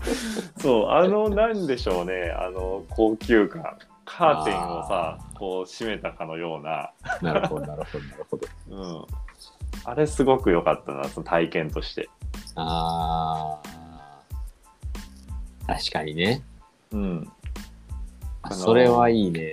[0.61, 3.65] そう、あの、なんでしょうね、あの、高級感、
[4.09, 8.49] カーテンをさこう閉めたかのような、なるほど、なるほど、なるほど。
[8.71, 9.07] うん、
[9.85, 12.09] あれすごく良かったなその体験として。
[12.55, 13.79] ああ。
[15.67, 16.43] 確かにね。
[16.93, 17.31] うん、
[18.51, 19.53] それはいいね。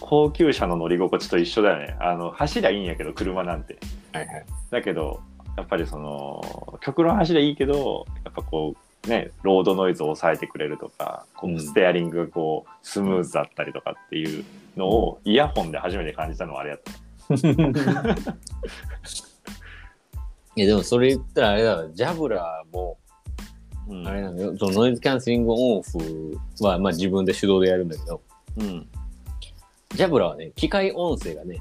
[0.00, 1.96] 高級車の乗り心地と一緒だよね。
[2.00, 3.78] あの走りゃいいんやけど車なんて。
[4.12, 4.46] はいはい。
[4.70, 5.20] だけど
[5.56, 14.44] やっぱりその極論走りゃいいけどやっぱこうねロードノイズを抑えてくれるとかこうステアリングがこうスムーズだったりとかっていう
[14.76, 16.92] のをイヤホンで初めて感じたのはあれやった。
[20.54, 22.98] いや、でもそれ言ったらあれだわ、ジャブラも、
[23.88, 28.20] うんあれなのよ、そのノイズキャンセリングオンオフは、まあ自分で手動でやるんだけど、
[28.58, 28.86] うん
[29.94, 31.60] ジャブラはね、機械音声がね、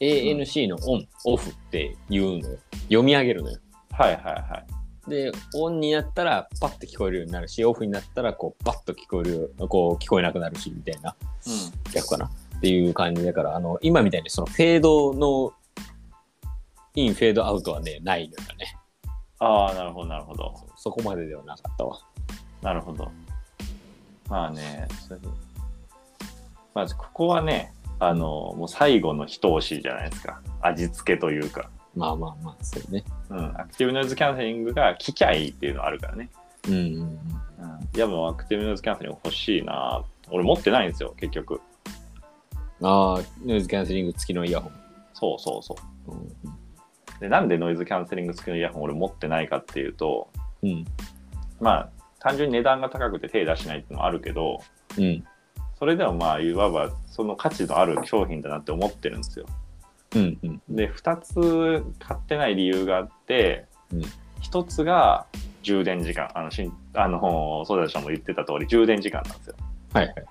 [0.00, 2.58] ANC のオン、オフって言うのよ。
[2.84, 3.58] 読み上げるのよ。
[3.90, 4.81] はいはいはい。
[5.08, 11.16] で、オンになったらパッと聞こえるようになるし、オフになったらこうバッと聞こえるよ、こう聞こえなくなるし、みたいな
[11.92, 15.52] 逆かなっていう感じだから、あの、今みたいにそのフェードの
[16.94, 18.76] イン、フェードアウトはね、ないのよね。
[19.38, 20.54] ああなるほどなるほど。
[20.76, 21.98] そこまでではなかったわ。
[22.62, 23.10] なるほど。
[24.28, 25.16] まあね、そ
[26.74, 30.40] まずここはね、あの、もう最後の一押しじゃないですか。
[30.60, 31.70] 味付けというか。
[31.94, 33.04] まあまあまあ、そうね。
[33.28, 36.30] うん、アクティブノイズキャンセリングが聞きゃいいっていうのはあるからね。
[36.68, 37.00] うんうんうん。
[37.00, 37.08] うん、
[37.94, 41.60] いやもうアクティブノイズキャンセリング欲しいな俺持ってないんですよ、結局。
[42.82, 44.72] ああ、ノイズキャンセリング付きのイヤホン。
[45.12, 45.76] そうそうそ
[46.08, 46.30] うんう。
[47.20, 50.28] で、なんでノイズキャンセリング付きのイヤホン俺持ってないかっていうと、
[50.62, 50.84] うん。
[51.60, 51.88] まあ、
[52.18, 54.60] 単純に値段が高くて手出しないっていうのもあるけど、
[54.98, 55.24] うん。
[55.78, 59.46] それでもまあ、いわばその価値のある商品だなって思ってるんですよ。
[60.14, 60.38] うん。
[60.42, 60.62] うん。
[60.68, 64.02] で、2つ買ってない理由があって、うん
[64.42, 65.26] 1つが
[65.62, 66.28] 充電時間。
[66.34, 69.54] あの、しんあの、ソダさんも言ってた通り、充電時間なんですよ。
[69.92, 70.26] はいはいはい。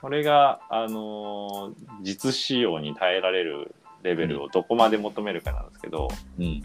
[0.00, 6.08] これが、あのー実使用に耐えられるレベルをどこまで求めるかなんですけど、
[6.38, 6.62] うん。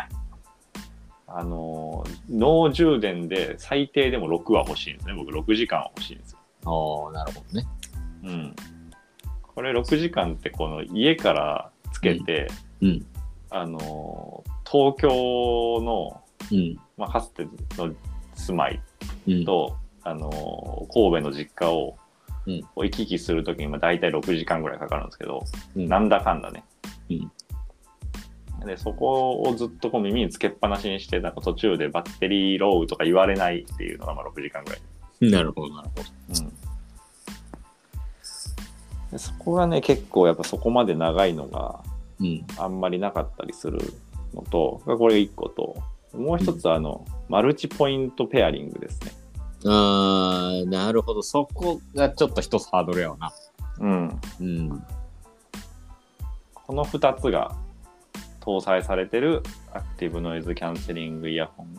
[1.27, 5.13] あのーノー充電で最低でも6は欲しいんですね。
[5.13, 6.39] 僕6時間は欲しいんですよ。
[6.65, 7.67] ああ、なるほどね。
[8.23, 8.55] うん。
[9.41, 11.68] これ6時間ってこの家から
[11.99, 12.47] つけて、
[12.81, 13.05] うん。
[13.49, 16.21] あのー東京の、
[16.51, 16.79] うん。
[16.95, 17.47] まあ、かつて
[17.77, 17.93] の
[18.35, 18.79] 住まい
[19.27, 19.45] うん。
[19.45, 21.97] と、あのー神戸の実家を、
[22.45, 25.43] うん行き来するときにまあ大体6時間ぐらいかかるんですけど、
[25.75, 26.63] うんなんだかんだね。
[27.09, 27.31] うん
[28.65, 35.31] でそこをずっとこう耳につけっぱなしにしてなんか途中でバッテリーローとか言われないっていうのがまあ6時間ぐらい。
[35.31, 36.43] なるほど、なるほど。
[36.43, 36.51] うん
[39.11, 41.83] でそこがね結構やっぱそこまで長いのが
[42.19, 42.45] うん。
[42.57, 43.79] あんまりなかったりする
[44.33, 45.81] のとこれが1個と
[46.13, 49.11] もう一つはあの、マルチポイントペアリングですね。
[49.65, 51.21] ああ、なるほど。
[51.21, 53.33] そこがちょっと一つハードルやわな。
[53.79, 54.83] うん、うん。
[56.53, 57.55] この2つが
[58.41, 59.43] 搭載されてる
[59.73, 61.75] アクティブノイズキャンセリングイヤホン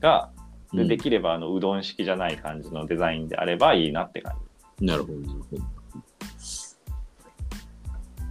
[0.00, 0.30] が
[0.72, 4.34] でできればあのうどん式じゃない感じのデザインであればいいなって感
[4.80, 5.62] なるほど、なるほど。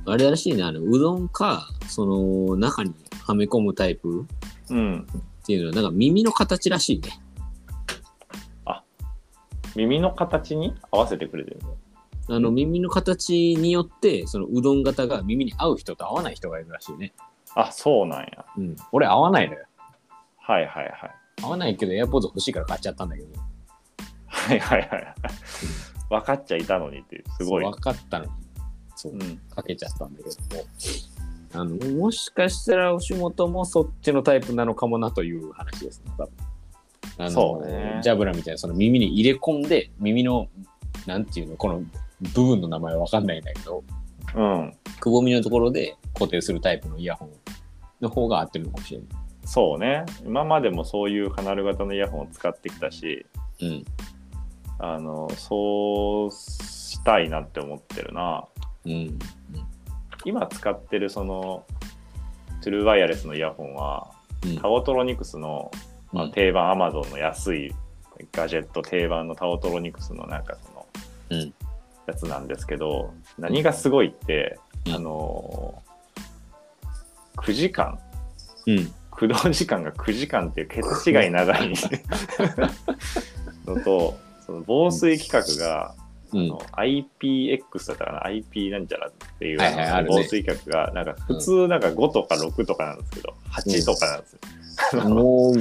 [0.05, 2.93] あれらしいね、あの、うどんか、その、中に
[3.23, 4.25] はめ込むタイプ
[4.67, 4.73] じ。
[4.73, 5.07] うん。
[5.43, 7.21] っていうのは、なんか耳の形らしいね。
[9.75, 11.59] 耳の形に合わせてくれてる。
[12.29, 17.13] あの、耳の形によって、そのうどん型が耳に合う人と合わない人がいるらしいね。
[17.55, 18.45] あ、そうなんや。
[18.57, 18.75] うん。
[18.91, 19.65] 俺合わないのよ。
[20.37, 20.93] はいはいはい。
[21.41, 23.27] 合わないけど、エアポード欲しいから買っちゃったんだけど。
[24.27, 25.15] はいはいはい。
[26.09, 27.63] 分かっちゃいたのにっていう、すごい。
[27.63, 28.31] 分かったのに。
[29.01, 29.15] そうう。
[29.15, 29.37] ん。
[29.49, 30.65] かけちゃったんだけども。
[31.53, 36.31] あの、もしかしたら、吉本もそっちのタイプなのかもなという話ですね、多分。
[37.17, 40.47] あのそうねジャブラみたいな、その耳に入れ込んで、耳の、
[41.07, 41.83] なんていうの、この
[42.33, 43.83] 部分の名前わかんないんだけど、
[44.35, 44.73] うん。
[44.99, 47.29] くぼみのところで固定するタイプのイヤホン
[48.01, 49.01] の方が合ってるのかもしれ
[49.45, 50.05] そうね。
[50.23, 53.25] 今までもそういうカナル型のイヤホンを使ってきたし、
[53.59, 53.85] ない。
[54.79, 58.47] あの、そうしたいなって思ってるな。
[58.85, 58.91] うん。
[58.91, 59.19] うん。
[60.25, 61.65] 今使ってるその、
[62.61, 64.11] トゥルーワイヤレスのイヤホンは、
[64.45, 65.71] うんタオトロニクスの、
[66.11, 67.75] まあ、うん定番アマゾンの安い
[68.31, 70.87] ガジェット定番のタオトロニクスのなんかその
[71.29, 71.53] うん
[72.07, 75.91] やつなんですけど何がすごいって、うんあのー
[77.37, 77.99] 9時間
[78.67, 78.93] うん。
[79.11, 81.73] 駆動時間が9時間っていう桁違い長い
[83.67, 85.93] のとその防水規格が、
[86.33, 90.15] う IPX だったかな？IP なんちゃらっていう、はいはいあるね。
[90.17, 94.37] 防水規格がなんか普通なんか5とか6とかなんですけど、8とかなんです
[94.95, 95.09] よ。
[95.09, 95.55] もう、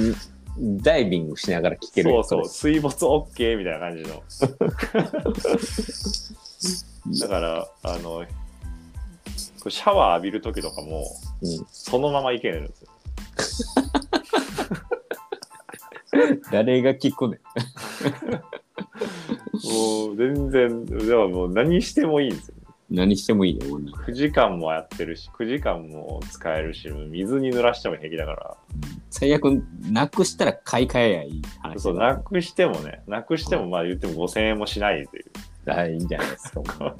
[0.57, 4.21] ダイビングしながら聞けるそうそう水没 OK みたいな感じの。
[7.19, 8.25] だから、あの、
[9.69, 11.05] シャワー浴びるときとかも、
[11.41, 11.65] うん。
[11.71, 12.89] そのままいけるんですよ。
[16.51, 17.39] 誰が聞くねん。
[19.63, 22.55] もう全然、でももう何してもいいんですよ。
[22.89, 28.57] 何してもいいよ、こんな9時間もやってるし、9時間も使えるし、水に濡らしても平気だから、
[29.09, 35.25] 最悪、なくしたら買い替えやいい話だそう、なくしてもね、なくしてもまあ言っても5000円もしないという。
[35.67, 36.95] あいいんじゃないですか。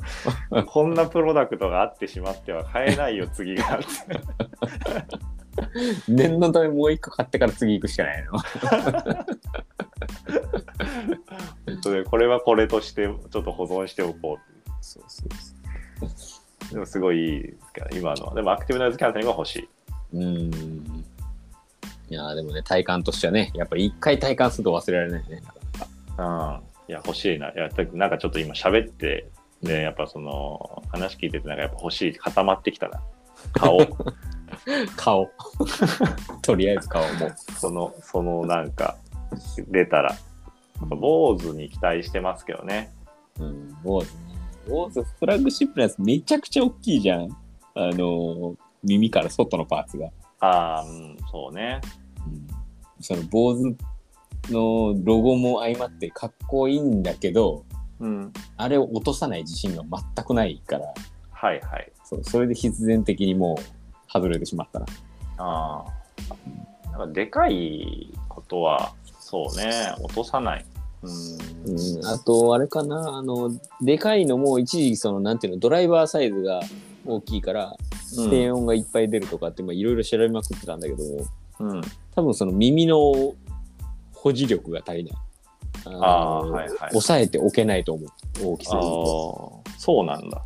[0.67, 3.79] こんなプロダクトがあってしまっては買えないよ、次が。
[6.07, 8.31] 念のためもう一個買ってから次行くしかないの。
[11.65, 15.29] 本当にこれはこれとしてちょっと保存しておこうそうそう
[16.73, 18.35] でもすごいいいですから、今のは。
[18.35, 19.69] でもアクティブノイズキャンセリングが欲しい。
[20.13, 21.05] うーん。
[22.09, 25.41] いやーでもね、体感としてはね、やっぱり一回体感すると忘れられないね。
[26.17, 26.25] うん。
[26.89, 27.49] いや、欲しいな。
[27.49, 29.29] いや、なんかちょっと今喋って、
[29.61, 33.01] で、やっぱその、話聞いてて、なんかやっぱ欲しい、固まってきたな。
[33.53, 33.79] 顔。
[34.95, 35.29] 顔。
[36.41, 37.31] とりあえず顔も。
[37.59, 38.97] その、そのなんか、
[39.69, 40.15] 出たら。
[40.79, 42.91] 坊主に期待してますけどね。
[43.39, 44.31] うん、坊主ね。
[44.67, 47.29] 坊主フラッグシップのやつめちゃくちゃ大きいじゃん。
[47.75, 50.09] あのー耳から外のパーツが。
[50.39, 51.81] ああ、うん、そうね。
[52.25, 52.47] うん、
[52.99, 53.77] その坊主
[54.49, 57.63] のロゴも相まってかっこいいんだけど、
[57.99, 58.33] うん。
[58.57, 60.93] あれを落とさない自信が全くないから、
[61.31, 61.91] はいはい。
[62.11, 64.85] そうそれで必然的にもう外れてしまったな。
[65.37, 66.91] ああ。
[66.91, 70.65] なんかでかいことは、そうね、落とさない。
[71.03, 71.71] うん。
[71.71, 73.51] うん、あと、あれかな、あの、
[73.81, 76.59] でかいのも一時期その、なんていうの、ドライバーサイズが
[77.05, 77.75] 大きいから、
[78.17, 81.25] うん低音がいっぱい出るとかって、まあいろいろ調べまくってたんだけども、
[81.59, 81.81] うん。
[82.13, 82.97] 多分その耳の
[84.11, 85.13] 保持力が足りない。
[85.85, 88.09] あのあーはいはい抑えておけないと思う、
[88.43, 88.71] 大きさ。
[89.77, 90.43] そうなんだ。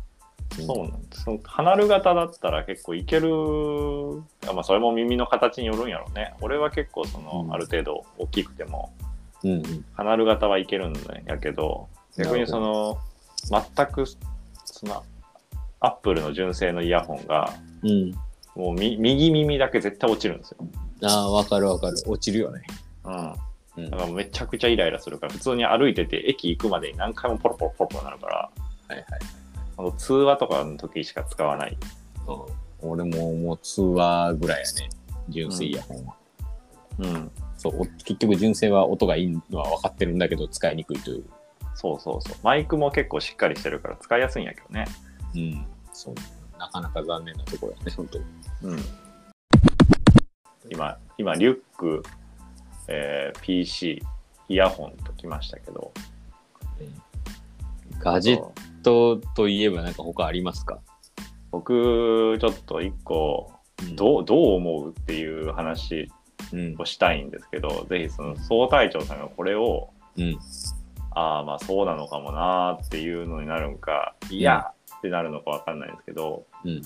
[0.58, 0.98] うんそうなんだ。
[1.12, 3.28] その離る型だったら結構いける。
[4.48, 6.34] あまあそれも耳の形によるんやろうね。
[6.40, 8.92] 俺は結構その、うんある程度大きくても
[9.44, 10.94] うんうん離る型はいけるん
[11.26, 12.98] やけど逆にその
[13.50, 15.04] 全くその
[15.80, 17.52] アップルの純正のイヤホンが
[17.82, 18.12] うん。
[18.56, 20.56] もうみ右耳だけ絶対落ちるんですよ。
[21.02, 21.96] ああ、わかるわかる。
[22.06, 22.62] 落ちるよね。
[23.04, 23.34] うん。
[23.76, 23.90] うん。
[23.90, 28.50] だからめちゃくちゃイライラするから普通に歩いてて駅行くまでに何回もポロポロポロポロなるから
[28.88, 29.06] はいはい。
[29.78, 31.76] あの通話とかの時しか使わない。
[32.26, 34.88] うん、俺ももう通話ぐらいやね。
[35.28, 36.14] 純正イヤホンは。
[36.98, 37.30] うん。
[37.56, 41.24] そう、お結局純正は音がいいのは分かってるんだけど、使いにくいという。
[41.74, 42.36] そうそうそう。
[42.42, 44.86] マイクも結構しっかりしてるから使いやすいんやけどね。
[45.34, 45.66] うん。
[45.92, 46.14] そう。
[46.58, 48.24] なかなか残念なところやね、本当に。
[48.62, 48.78] うん。
[50.70, 52.02] 今、今、リュック、
[52.88, 54.02] えー PC、
[54.48, 55.92] イヤホンときましたけど。
[57.98, 58.52] ガジェッ
[58.86, 60.78] トといえばなんか他ありますか？
[61.50, 63.52] 僕、ちょっと一個、
[63.94, 66.10] どう、どう思うっていう話
[66.52, 66.76] うん。
[66.78, 70.38] をしたいんですけど、ぜひその総隊長さんがこれを、うん。
[71.10, 76.82] ああ、まあそうなのかもなーっていうのになるんか、いやってなるのかわかんないんですけど、うん。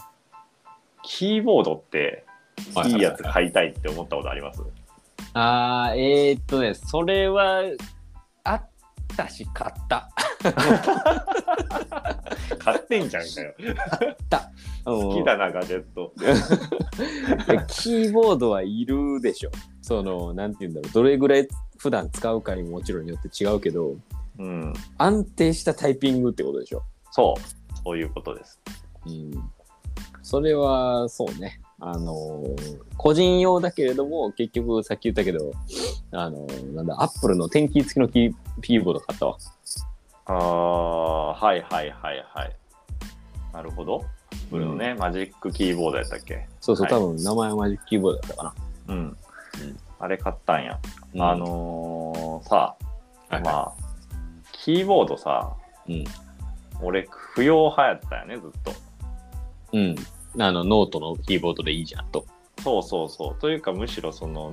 [1.02, 2.24] キーボードって
[2.74, 4.62] はいいいやつ買いたいって思ったことあります？
[5.34, 7.62] あー、えー、っとね、それは、
[8.44, 8.68] あっ
[9.16, 10.08] たし、買った。
[12.58, 13.54] 買ってんじゃんかよ。
[14.84, 16.12] 好好きだな、ガジェット。
[17.68, 19.50] キーボードはいるでしょ。
[19.82, 20.92] その、なんて言うんだろう。
[20.92, 21.48] どれぐらい
[21.78, 23.96] 普段使うかにももちろんによって違うけど、
[24.38, 24.72] うん。
[24.98, 26.82] 安定したタイピングってことでしょ。
[27.10, 27.78] そう。
[27.84, 28.60] そういうことです。
[29.06, 29.30] うん。
[30.22, 31.60] それは、そうね。
[31.82, 35.52] あのー個人用だけれども、結局さっき言ったけど、
[36.10, 39.38] あのーなんだ、アップルの天気付きのキーキーボード買ったわ。
[40.26, 42.56] ああ、はいはいはいはい。
[43.52, 44.04] なるほど。
[44.50, 46.46] ブルのね、マジックキーボードやったっけ？
[46.60, 48.54] そうそう、はい多分名前はマジックキーボードだったかな。
[48.94, 49.16] うん。
[49.98, 50.78] あれ買ったんや。
[51.14, 52.76] うんあのーさ、
[53.28, 53.72] はいまあ、
[54.52, 55.52] キーボードさ、
[55.88, 56.04] うん。
[56.80, 58.72] 俺、不要派やったよね、ずっと。
[59.72, 59.96] うん。
[60.38, 62.24] あの、ノートのキーボードでいいじゃんと。
[62.62, 63.34] そうそうそう。
[63.40, 64.52] というか、むしろその、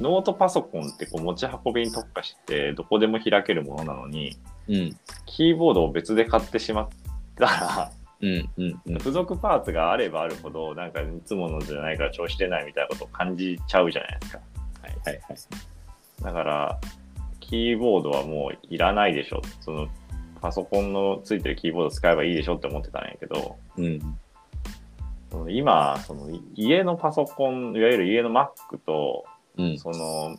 [0.00, 4.36] ノートパソコンってこう持ち運びに特化して、どこでも開けるものなのに、
[4.68, 4.96] うん。
[5.26, 6.88] キーボードを別で買ってしまっ
[7.36, 8.50] たら、うん。
[8.56, 8.82] うん。
[8.86, 8.98] うん。
[8.98, 14.38] 付属パーツがあればあるほど、なんかいつものじゃないから調子出ないみたいなことを感じちゃうじゃないですか。
[14.82, 15.38] はいはいはい。
[16.22, 16.80] だから、
[17.40, 19.40] キーボードはもういらないでしょ。
[19.60, 19.88] その、
[20.40, 24.18] パソコンのついてるキーボード使えばいいでしょって思ってたんやけど、うん。
[25.30, 29.24] その今、そのい家のパソコン、いわゆる家の Mac と、
[29.56, 29.78] うん。
[29.78, 30.36] その、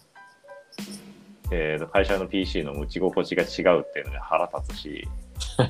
[1.52, 5.08] えーと会社の PC の持ち心地が違うっていうので腹立つし、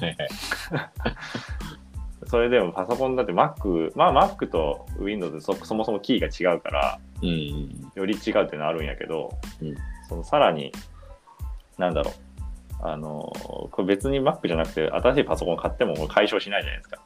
[2.27, 7.91] それでもパソコンだって Mac、まあ Mac と Windows そそもそもキーが違うから、うん。
[7.95, 9.75] より違うっていうのはあるんやけど、うん
[10.07, 10.71] そのさらに、
[11.77, 12.13] なんだろう、
[12.81, 13.31] あの、
[13.71, 17.01] これ別に Mac じゃなくて、新しいパソコン買ってもこれ解消しないじゃないですか。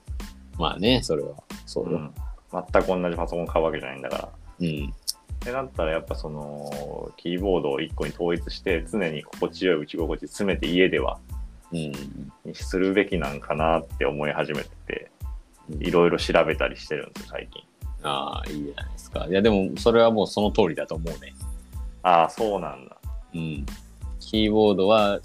[0.57, 1.35] まあね、それは。
[1.65, 1.97] そうよ。
[1.97, 2.13] うん、
[2.71, 4.29] 全く同じパソコン買うわけじゃないんだから。
[4.61, 4.93] うん。
[5.43, 11.19] ってなったらやっぱそのキーボードを1個に統一して常に心地よい打ち心地詰めて家では
[11.71, 11.91] うん。
[12.45, 15.11] にするべきなんかなって思い始めてて
[15.69, 17.63] うんいろいろ調べたりしてるんですよ最近
[18.03, 19.25] ああ、いいじゃないですか。
[19.29, 21.33] いや、でも、それはもうその通りだと思うね。
[22.03, 22.97] ああそうなんだ
[23.33, 23.65] うん。
[24.19, 25.21] キーボードは、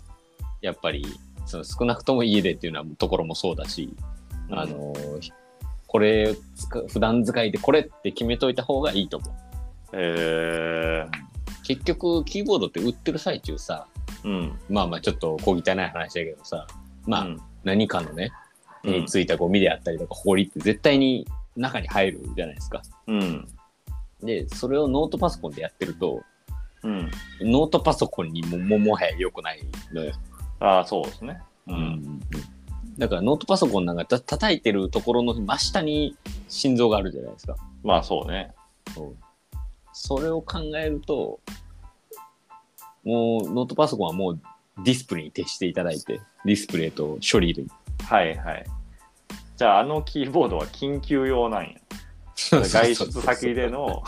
[0.61, 1.05] やっぱり、
[1.45, 3.93] その少なくとも家でっていうのはところもそうだし、
[4.51, 4.95] あの、
[5.87, 6.37] これ
[6.89, 9.35] 普段使いでこれって決めといた方がいいと思う。
[9.93, 11.07] え
[11.65, 14.59] 結局、キーボードって売ってる最中さ、ー、うん。
[14.69, 16.67] まあまあちょっと小汚い話だけどさ、
[17.07, 17.41] まあうん。
[17.65, 18.31] 何かのね、
[18.85, 21.27] についたゴミであったりとか、ホコリって絶対に
[21.57, 22.83] 中に入るじゃないですか。
[23.07, 23.49] うん。
[24.23, 26.23] で、それをノートパソコンでやってると、
[26.83, 27.11] うん。
[27.41, 29.61] ノートパソコンにもももはや良くない
[29.93, 30.13] のよ。
[30.61, 31.41] ああそうですね。
[31.67, 32.21] ううんん
[32.99, 36.17] だからノートパソコンなんかた叩いてるところの真下に
[36.49, 37.57] 心臓があるじゃないですか。
[37.85, 38.53] まあそうね。
[38.95, 39.15] そ
[40.21, 41.41] れを考えると、
[43.05, 44.41] もうノートパソコンはもう
[44.85, 47.67] ディスプレイに徹していただいて、ディスプレイと処理類。
[48.05, 48.65] はいはい
[49.57, 51.71] じゃああのキーボードは緊急用なんや
[52.37, 54.05] 外出先での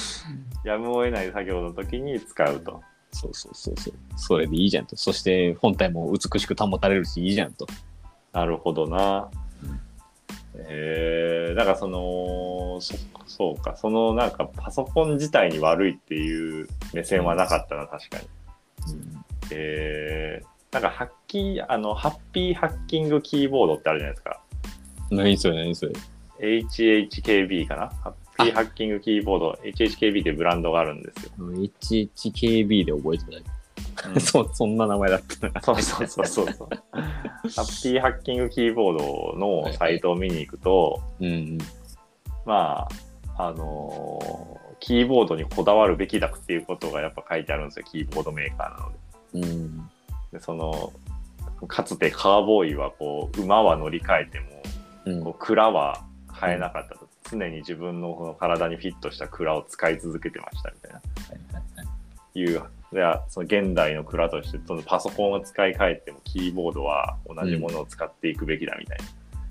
[0.66, 3.94] やむを得ない作業の時に使うとそうそうそうそう。
[4.16, 4.96] それでいいじゃんと。
[4.96, 7.66] そして本体も美しく保たれるしいいじゃんと。
[8.32, 9.28] なるほどな。
[9.62, 9.80] うん
[10.54, 12.94] えー、だからそのそ
[13.26, 18.24] そうかそのなんかパソコン自体に悪いっていう目線はなかったな確かに。
[19.50, 24.40] えー、なんかハッキーあのハッピーハッキングキーボードってあるじゃないですか。
[25.10, 25.92] 何それ何それ。
[26.40, 27.88] HHKB かな？
[28.02, 31.32] ハッピーハッキングキーボード HHKB っていうブランドがあるんですよ。
[31.38, 33.36] HHKB で覚えてた。
[33.36, 33.44] うん
[34.20, 35.60] そそんな名前だったな。
[35.60, 36.68] そうそうそうそうそう。
[36.92, 41.58] ハッピーハッキングキーボードのサイトを見に行くと、うん
[42.44, 42.88] まあ、
[43.48, 48.98] あのーキーボードにこだわるべきだっていうことがやっぱ書いてあるんですよ、キーボードメーカーなので。
[49.34, 49.44] うん。
[49.44, 49.90] うん。
[50.32, 50.92] でその、
[51.68, 54.46] かつてカーボーイはこう、馬は乗り換えても、
[55.04, 56.04] うんこう蔵は
[56.40, 57.08] 変えなかったと。
[57.30, 61.00] 常に自分のこの体にフィットした蔵を使い続けてましたみたいな。
[62.34, 62.62] いう、
[62.92, 68.98] いやその現代の蔵として、そのパソコンを使い替えても、キーボードは同じものを使っていくべきだみたい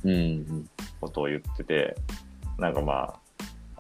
[0.04, 0.12] な。
[0.12, 0.70] うん。
[1.00, 1.96] ことを言ってて
[2.58, 3.20] なんかまあ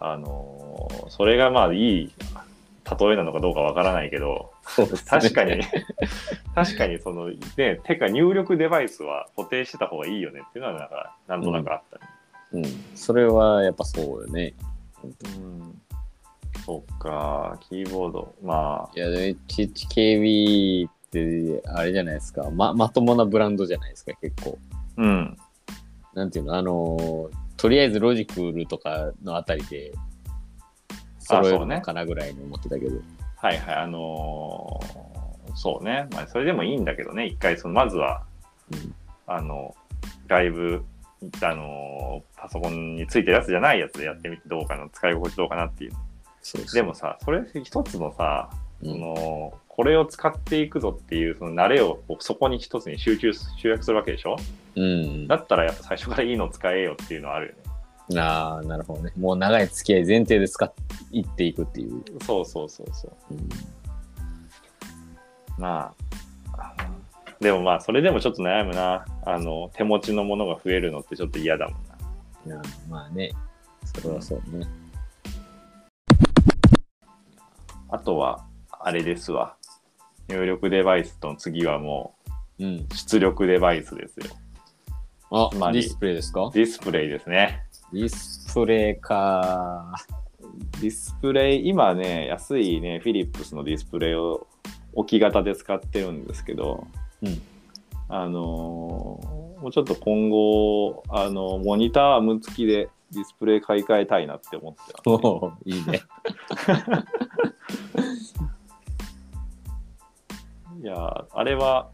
[0.01, 2.11] あのーそれがまあいい
[2.99, 5.61] 例えなのかどうかわからないけどね確かに
[6.55, 12.05] 確かにそのねてか入力デバイスは固定してた方がいいよねっていうのはなんかなんとなくあったね、
[12.53, 12.63] うん。
[12.95, 14.53] それはやっぱそうよね。
[15.03, 15.81] うん
[16.65, 22.51] そっかキーボードまいや、HHKB って、あれじゃないですか。
[22.51, 24.59] ま、まともなブランドじゃないですか、結構。
[24.97, 25.37] あうん
[26.13, 27.29] なんていうの、あのー
[27.61, 29.91] とりあえずロジクールとかのあたりで、
[31.19, 32.99] 揃えるのかなぐらいに思ってたけど。
[33.37, 33.75] はいはい。
[33.75, 35.21] あのー
[35.53, 36.07] そうね。
[36.11, 37.27] まあそれでもいいんだけどね。
[37.27, 38.23] 一回そのまずは
[38.71, 38.95] うん。
[39.27, 39.75] あの
[40.27, 40.83] 外部
[41.41, 44.89] あのパソコンについてるやつじゃないやつでやってみてどうかな。
[44.91, 45.91] 使い心地どうかなっていう。
[46.41, 46.73] そうそう。
[46.73, 48.49] でもさそれ一つのさ、
[48.81, 48.91] うん。
[48.93, 54.35] そのこれを使っていくぞっていうその慣れをそこに一つに集中集約するわけでしょ？
[54.75, 55.27] うん。
[55.27, 57.53] だったらやっぱ最初からいいの使えよっていうのはあるよ
[58.13, 58.19] ね。
[58.21, 59.13] ああ、なるほどね。
[59.17, 62.03] もう長い付き合い前提で使っていっていくっていう。
[62.21, 63.33] そうそうそうそう。
[63.33, 63.49] うん。
[65.57, 65.93] ま
[66.57, 66.75] あ
[67.39, 69.05] でもまあそれでもちょっと悩むな。
[69.25, 71.75] あの手持ちのものが増えるのってちょっと嫌だも
[72.45, 72.57] んな。
[72.57, 73.31] なまあね、
[73.85, 74.67] それはそうね。
[77.89, 79.55] あとはあれですわ
[80.31, 82.15] 入力デバイスと次はも
[82.59, 82.75] うん。
[82.77, 84.25] う出力デバイスですよ
[85.31, 86.51] あ、つまりディスプレイですか？
[86.53, 87.63] ディスプレイですね
[87.93, 89.93] ディスプレイか。
[90.81, 94.47] ディスプレイ、今ね、安いね、フィリップスのディスプレイを
[94.93, 96.87] 置き型で使ってるんですけど、
[97.21, 97.41] うん
[98.09, 106.01] あのーもうちょっと今後、あのモニターアーム付きでディスプレイ買い替えたいなって思ってます、おお、いいね。
[110.81, 111.91] いやー、あれは、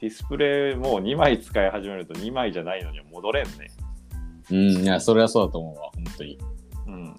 [0.00, 3.70] ディスプレイもう2枚使い始めると2枚じゃないのには戻れんね。
[4.50, 6.38] うん、いや、それはそうだと思うわ、本当に。
[6.86, 7.14] うん。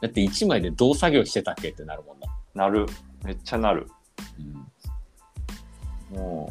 [0.00, 2.28] だって1枚でどう作業してたっけってなるもんな。
[2.54, 2.86] なる。
[3.24, 3.88] めっちゃなる。
[6.12, 6.50] うん、も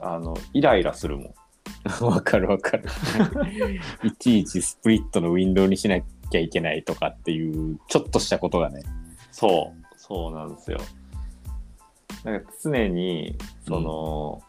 [0.00, 1.34] う、あのイライラするもん
[2.04, 2.84] わかるわかる。
[4.02, 8.82] いちいちスプリットのウィンドウにしなきゃいけないとかっていう、ちょっとしたことがね。
[9.30, 10.78] そうそうなんですよ
[12.24, 14.42] なんか常にその、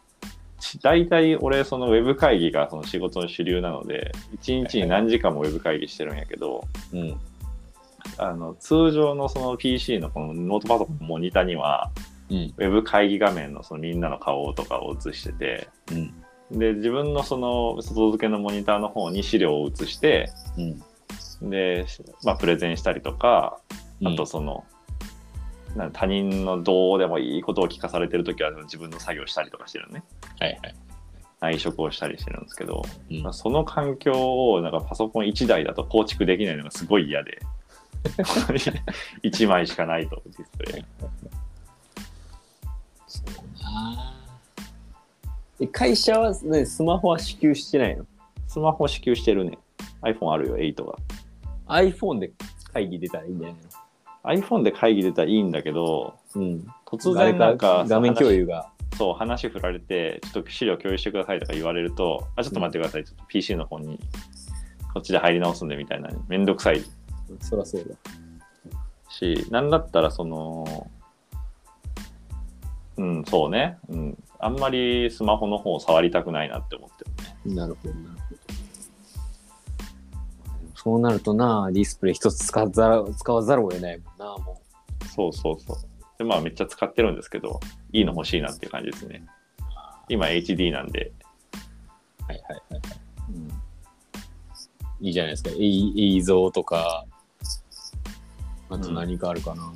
[0.62, 4.12] ち大体俺そのウェブ会議がその仕事の主流なので
[4.42, 7.20] 1日に何時間もウェブ会議してるんやけど、うん。
[8.18, 11.90] あの通常のその PC のこのノートパソコンのモニターには
[12.30, 12.54] うん。
[12.56, 15.94] ウェブ会議画面のそのみんなの顔とかを映しててう
[16.54, 16.58] ん。
[16.58, 20.30] で自分のその外付けのモニターの方に資料を映して
[21.40, 21.50] うん。
[21.50, 21.86] で、
[22.24, 23.58] まあ、プレゼンしたりとか
[24.04, 24.64] あとその、
[25.76, 30.04] なん他人のどうでもいいことを聞かされてる時は自分の作業したりとかしてるのね。
[30.38, 30.74] はいはい。
[31.40, 33.22] 内職をしたりしてるんですけど、うん。
[33.22, 37.40] まあ、その環境をなんかパソコン1台だと構築できないのがすごい嫌で
[39.22, 40.84] 1枚しかないとディスプレイ。
[43.64, 45.64] あー。
[45.64, 48.04] え会社は、ね、スマホは支給してないの？
[48.46, 49.58] スマホ支給してるね。
[50.02, 50.94] iPhone あるよ8が
[51.68, 52.32] ?iPhone で
[52.72, 53.56] 会議出たらいいんじゃない
[54.24, 56.66] iPhone で会議出たらいいんだけどのうん。
[56.86, 58.70] 突然なんか画面共有が。
[58.96, 63.98] そう話振られてちょっと資料共有してくださいとか言われるとあちょっと待ってください、ちょっと PC の方に
[64.92, 66.82] こっちで入り直すんでみたいなめんどくさい
[67.40, 67.96] そらそうだ。
[69.08, 70.90] しなんだったらその
[72.98, 77.04] うんそうね、うん、あんまりスマホの方を触りたくないなって思って
[77.46, 78.61] るねなるほど、なるほど。
[80.82, 84.60] そうなるとな、ディスプレイ一つ使わざる使わざるを得ないもんな、も
[85.14, 85.76] そうそうそう
[86.18, 87.60] でまあめっちゃ使ってるんですけど
[87.92, 89.24] いいの欲しいなっていう感じですね
[90.08, 91.12] 今 HD なんで、
[92.20, 92.24] う。
[92.24, 92.94] はいはいはいは
[95.00, 95.06] い。
[95.06, 95.50] いいじゃないですか。
[95.50, 97.06] えい映像とか、
[98.68, 99.72] あと何かあるかな。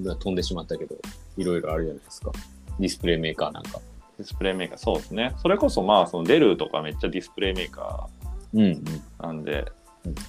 [0.00, 0.96] うわ飛んでしまったけど、
[1.36, 2.32] いろいろあるじゃないですか。
[2.78, 3.80] ディスプレイメーカーなんか。
[4.18, 4.78] ディスプレイメーカー。
[4.78, 5.32] そうですね。
[5.38, 8.08] それこそまあそのデルとかめっちゃディスプレイメーカ
[8.52, 8.72] うん、うん。
[8.72, 9.64] ーなんで、
[10.04, 10.14] うん。
[10.14, 10.20] ま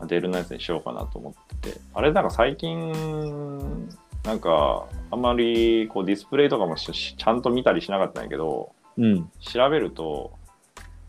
[0.00, 1.80] あデルのやつにしようかなと思ってて。
[1.92, 3.88] あれなんか最近
[4.24, 9.30] なんかあんまりこうディスプレイとかもちゃんと見たりしなかったんやけどうん。
[9.40, 10.32] 調べると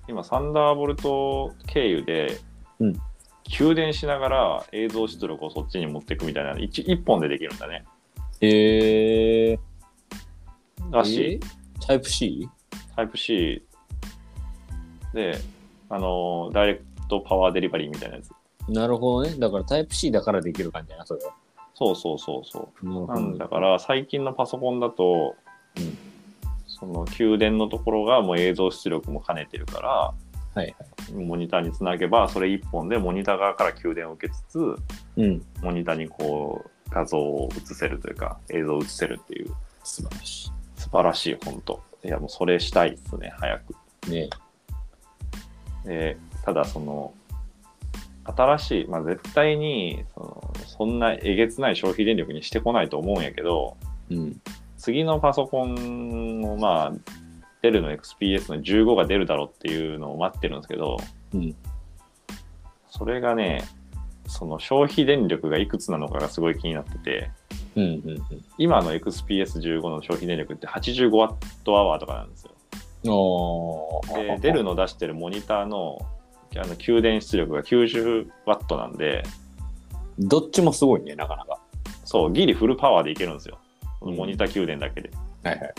[0.09, 2.41] 今サンダーボルト経由で、
[2.79, 2.93] うん。
[3.47, 7.85] 給電しながら映像出力をそっちに持っていくみたいな一一本でできるんだね。
[8.41, 9.59] へえー。
[10.91, 12.49] らしい、えータイプ C?
[12.95, 13.63] タイプ C
[15.13, 15.39] で
[15.89, 18.31] あのダイレクトパワーデリバリーみたいなやつ
[18.67, 19.35] なるほどね。
[19.37, 21.33] だからタイプ C だからできる感じやな、それは。
[21.75, 25.35] そうそうそうそうなんだから最近のパソコンだと、
[25.77, 25.97] うん
[26.67, 30.13] その給電のところがもう映像出力も兼ねてるからは
[30.55, 30.75] いはい。
[31.13, 34.59] モニターにつなげばそれ1本でモニター側から給電を受けつつ
[35.15, 35.41] うん。
[35.61, 39.53] モニターにこう画像を映せるというか映像を映せるっていう
[39.85, 40.51] 素晴らし素
[40.95, 43.75] 晴らしい本当いやもうそれしたいっすね早く
[44.07, 44.11] い。
[44.11, 44.29] ね
[45.85, 47.13] でただその
[48.23, 53.77] 新しい、まあ、絶対にそのそんなえげつない消費電力にしてこないと思うんやけど
[54.09, 54.41] うん。
[54.77, 56.93] 次のパソコンのまあ
[57.61, 60.97] デルの XPS の15が出るだろうっていうのを待ってるんですけど、
[61.33, 61.55] うん
[62.97, 63.61] それがね
[64.27, 67.31] その消費電力がいくつなのかがすごい気になってて
[67.75, 68.23] うんうん
[68.57, 72.51] 今の XPS15 の消費電力って 85W アワーとかなんですよ。
[74.13, 75.99] でデルの出してるモニターの
[76.57, 78.27] あの給電出力が 90W
[78.77, 79.23] なんで。
[80.17, 81.59] どっちもすごいね、なかなか。
[82.05, 83.59] そうギリフルパワーでいけるんですよ。
[84.01, 85.11] モニター給電だけで、
[85.43, 85.73] はいはい。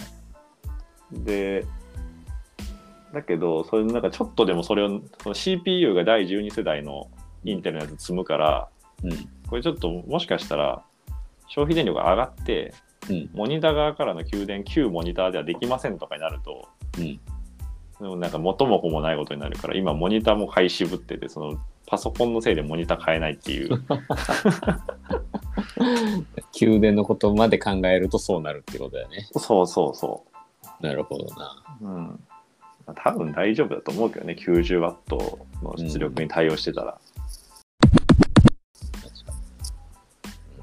[1.12, 1.64] で
[3.14, 7.08] だけどそれなんかちょっとでもそれをその CPU が第12世代の
[7.44, 8.68] インテルのやつ積むから
[9.02, 9.12] うん。
[9.48, 10.82] これちょっともしかしたら
[11.48, 12.74] 消費電力が上がって
[13.08, 13.30] うん。
[13.34, 16.68] モニター側からの給電旧モニターではできませんとかになると
[16.98, 17.20] うん。
[18.00, 23.68] でもなんか元も子もないことになるから今モニターも買い渋っててそのパソコンのせいでモニター買えないっていう
[26.60, 29.28] 宮殿のことまで考えるとそうなるってことだよね。
[29.32, 30.24] そうそうそ
[30.80, 31.62] なるほどな。
[31.80, 32.20] ううん
[32.94, 34.78] 多分大丈夫だと思うけどね 90W
[35.62, 37.00] の出力に対応してたら、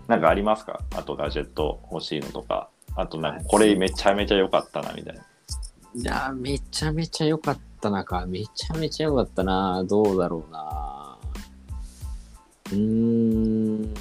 [0.08, 0.82] なんかありますか？
[0.96, 5.22] あとガジェット欲しいのとかあとなんかこれめちゃめちゃ良かったなみたいな
[5.96, 8.26] いやー、めちゃめちゃ良かったなか。
[8.26, 9.84] めちゃめちゃ良かったな。
[9.84, 11.20] どうだろうな。
[12.72, 13.94] うーん。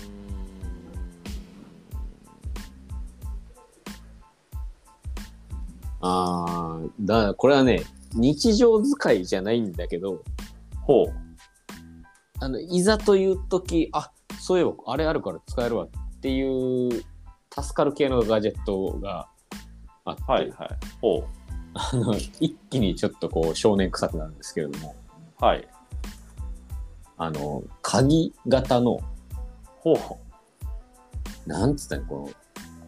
[6.01, 7.83] ああ、だ、これはね、
[8.15, 10.23] 日常使いじゃないんだけど、
[10.81, 11.15] ほう
[12.41, 14.11] あの、いざという時、あ、
[14.43, 15.89] そういえばあれあるから使えるわっ
[16.21, 19.29] ていう助かる系のガジェットが
[20.05, 20.69] あって、はいはい。
[21.75, 24.97] あの一気にちょっとこう少年臭くなるんですけれども。
[25.39, 25.69] はい。
[27.19, 28.99] あの鍵型の
[29.79, 31.49] ほう。
[31.49, 32.29] なんつったのこ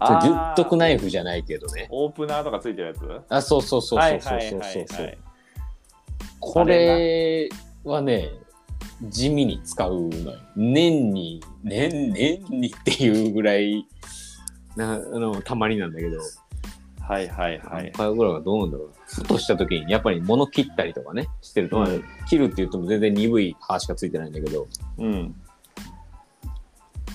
[0.01, 1.86] のギュッとくナイフじゃないけどね。
[1.89, 3.22] オープナーとかついてるやつ？
[3.28, 5.18] あそうそうそうはいそうそうそう。
[6.40, 7.48] これ
[7.85, 8.32] はね
[9.03, 10.39] 地味に使うのよ。
[10.57, 13.87] 年に年年にっていうぐらい
[14.77, 16.19] なあのたまになんだけど。
[17.01, 17.85] はいはいはい。
[17.85, 18.91] 何回ぐらいがどうなんだろう。
[19.07, 22.05] ふとした時にやっぱり物切ったりとかねしてると、まあうん。
[22.27, 24.66] 切るって言っても全然鈍い刃しかついてないんだけど、
[24.99, 25.35] うん。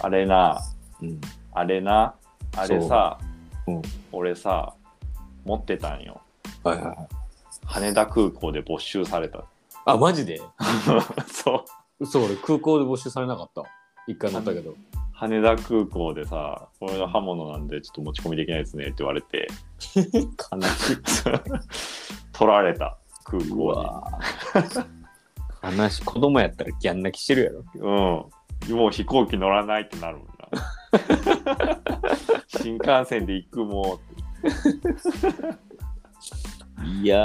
[0.01, 0.61] あれな、
[1.01, 1.19] うん、
[1.53, 2.13] あれな、
[2.55, 3.17] あれさ、
[3.65, 3.75] そう。
[3.77, 3.81] うん。
[4.11, 4.75] 俺さ、
[5.43, 6.21] 持ってたんよ。
[6.63, 6.97] はいはいはい。
[7.65, 9.45] 羽田空港で没収された。
[9.91, 10.39] あマジで？
[11.27, 11.65] そう。
[11.99, 13.63] 嘘俺空港で募集されなかった。
[14.07, 14.73] 一回乗ったけど。
[15.13, 19.47] 羽田空港でさ、これ刃物なんでちょっと持ち込みできないですねって言われて、
[19.95, 20.97] 悲しい。
[22.31, 25.77] 取られた、空う港わー。
[25.77, 26.05] 悲しい。
[26.05, 27.63] 子供やったらギャン泣きしてるやろ。
[28.69, 28.71] に。
[28.71, 28.77] うん。
[28.77, 30.33] もう飛行機乗らないってなるもんな。
[32.47, 33.99] 新幹線で行くも
[37.01, 37.17] いや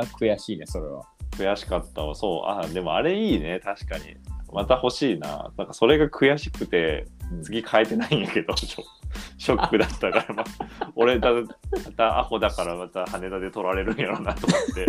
[0.00, 1.04] ー悔しいねそれは
[1.36, 2.14] 悔しかったわ。
[2.14, 2.50] そう。
[2.50, 3.60] あ、でもあれいいね。
[3.60, 4.16] 確かに。
[4.52, 5.52] また欲しいな。
[5.56, 7.06] なんかそれが悔しくて、
[7.42, 11.42] 次変えてないんやけど、ショックだったから、まあ、俺だ、ま
[11.96, 14.86] たアホだからまた羽田で取られるんやろうなと思って、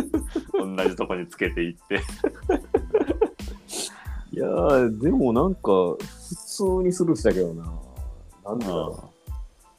[0.84, 2.02] 同じとこにつけていって。
[4.32, 7.64] いやーでもなんか普通にスルーしたけどな
[8.46, 9.12] なんだろ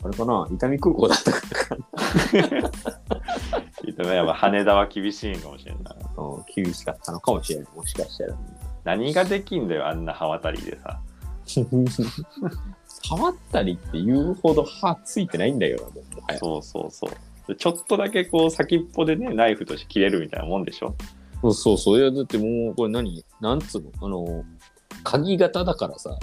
[0.02, 1.40] うあれかな伊丹空港だったか
[1.76, 1.76] ら
[4.04, 5.94] か やっぱ羽田は厳しいんかもしれんない。
[6.54, 8.36] 厳しかったのかもしれないもしかしたら
[8.84, 11.00] 何ができんだよ、あんな刃渡りでさ。
[12.86, 15.90] 触ったりって言うほど歯ついてないんだよ
[16.28, 17.56] なそうそうそう。
[17.56, 20.94] ちょっとだけこう先っぽでね、ナイフとして切れるみたいなもんでしょ？
[21.54, 24.44] そうそういやだってもうこれ何なんつうのあの
[25.04, 26.18] 鍵型だからさ、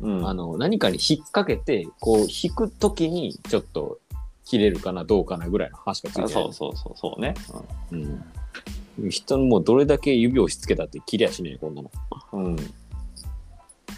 [0.00, 0.26] うん。
[0.26, 3.98] あの何かに引っ掛けてこう引くときにちょっと
[4.44, 7.34] 切れるかなどうかなぐらいの歯しかついてないあそうそうそうそうね。
[7.90, 8.24] うん、
[9.08, 11.90] 人のもうどれだけ指を押し付けたって切りゃしねえこんなの
[12.32, 12.44] うん。
[12.44, 12.58] うん。
[12.58, 12.64] い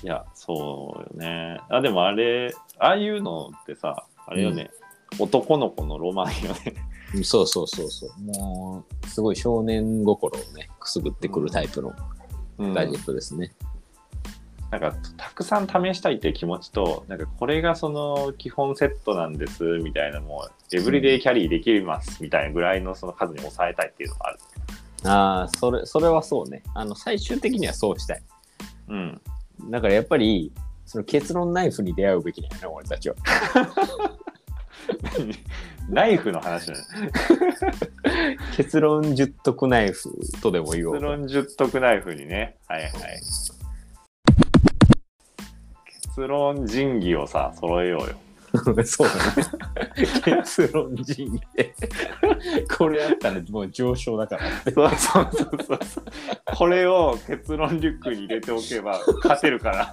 [0.02, 1.58] や、そうよね。
[1.68, 4.70] あ、でもあれ、ああいうのってさ、あれよね、
[5.18, 6.74] 男の子のロマンよね。
[6.76, 6.92] うん
[7.24, 11.94] そうそうそうそうもうすごい少年心をねくすぐってくるタイプの
[12.56, 13.52] うんガジェットですね、
[14.70, 24.38] なんかたくさん試したいっていう気持ちとなんかこれがその基本セットなんですみたいなもうエブリデイキャリーできますみたいなぐらいのその数に抑えたいっていうのがある。
[25.04, 28.22] ああそれそれはそうねあの最終的にはそうしたい
[28.88, 29.20] うん。
[29.70, 30.52] だからやっぱり
[30.86, 33.16] その結論ナイフに出会うべきだよね俺たちは
[35.88, 36.78] ナイフの話だね。
[38.56, 40.10] 結論十徳ナイフ
[40.40, 42.56] とでも言おう結論十徳ナイフにね。
[42.66, 42.92] はいはい。
[45.86, 48.14] 結論仁義をさ、揃えようよ。
[48.84, 51.74] そうだね結論人で
[52.76, 55.30] これあったらもう上昇だからそうそう
[55.66, 56.04] そうそう。
[56.56, 59.92] これを結論リュックに入れておけば勝てるから。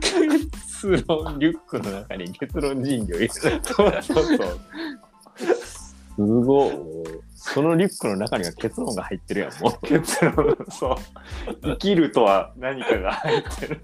[0.00, 3.60] 結論リュックの中に結論人魚入れるそう
[4.02, 4.60] そうそう。
[6.26, 6.78] すごい。
[7.34, 9.86] そのリュックの中には結論が入ってるやんもう。
[9.86, 10.96] 結論そう。
[11.62, 13.80] 生きるとは何かが入ってる。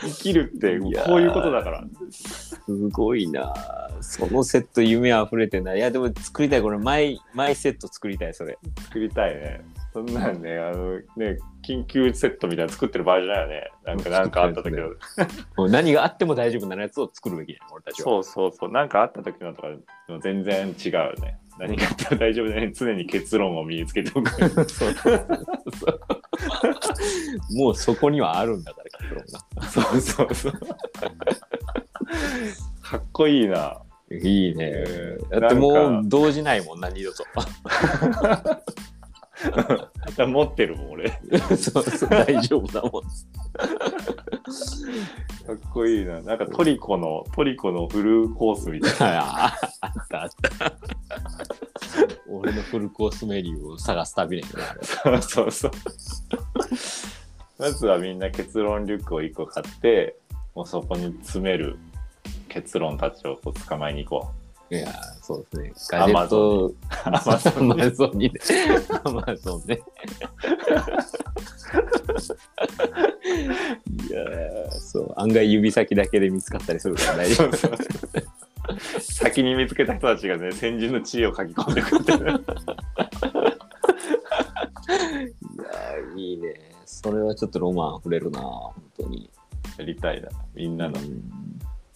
[0.00, 1.84] 生きるってこういうことだから。
[2.10, 2.58] す
[2.88, 3.54] ごいな。
[4.00, 5.78] そのセット夢あふれてない。
[5.78, 6.62] いやでも作りたい。
[6.62, 8.58] これマイマイセット作りたいそれ。
[8.84, 9.62] 作りたいね
[9.96, 13.70] そんなんねあのね緊急セットみたいなの作ってる場合じゃないよね。
[13.86, 14.88] なんかなんかあった時の。
[15.56, 17.54] もう何があっても大丈夫なやつを作るべき。
[17.54, 18.70] だよ俺たちはそうそうそう。
[18.70, 19.68] なんかあった時のとか
[20.22, 21.38] 全然違うよね。
[21.58, 24.30] 何があっても大丈夫で、ね、常に結論を身につけておく。
[24.30, 24.94] そうそう
[27.56, 29.40] もうそこにはあるんだから結論が。
[29.70, 30.52] そうそうそう。
[32.82, 33.80] かっこいいな。
[34.10, 34.72] いいね。
[34.86, 35.40] えー。
[35.40, 37.24] だってもう動じないもんな二度と
[40.26, 41.10] 持ってるもん俺。
[41.10, 41.18] か
[41.56, 43.02] そうそう大丈夫だもん
[45.56, 46.20] っこいいな。
[46.22, 49.46] なんかトリコのトリコのフルコースみたいな。
[49.52, 50.72] ああったあった。
[52.28, 54.48] 俺のフルコースメニューを探す旅ね
[55.04, 55.22] あれ。
[55.22, 55.70] そうそうそう。
[57.58, 60.16] まずはみんな結論リュックを1個買って、
[60.54, 61.78] もうそこに詰める
[62.48, 64.32] 結論たちをこう捕まえに行こ
[64.68, 65.98] いやそうですね。
[65.98, 66.74] ガジェット。
[67.04, 67.38] アマ
[67.90, 68.32] ゾンに。
[69.04, 69.80] アマゾンにね。
[74.08, 74.24] いや
[74.72, 75.14] そう。
[75.16, 77.56] 案外指先だけで見つかったりするから大丈夫。
[79.00, 82.26] 先に見つけた人たちがね先人の知恵を書き込んでくれてる。
[82.26, 86.72] いやーいいね。
[86.84, 89.30] それはちょっとロマン溢れるな本当に。
[89.78, 90.98] やりたいなみんなの。
[90.98, 91.22] うん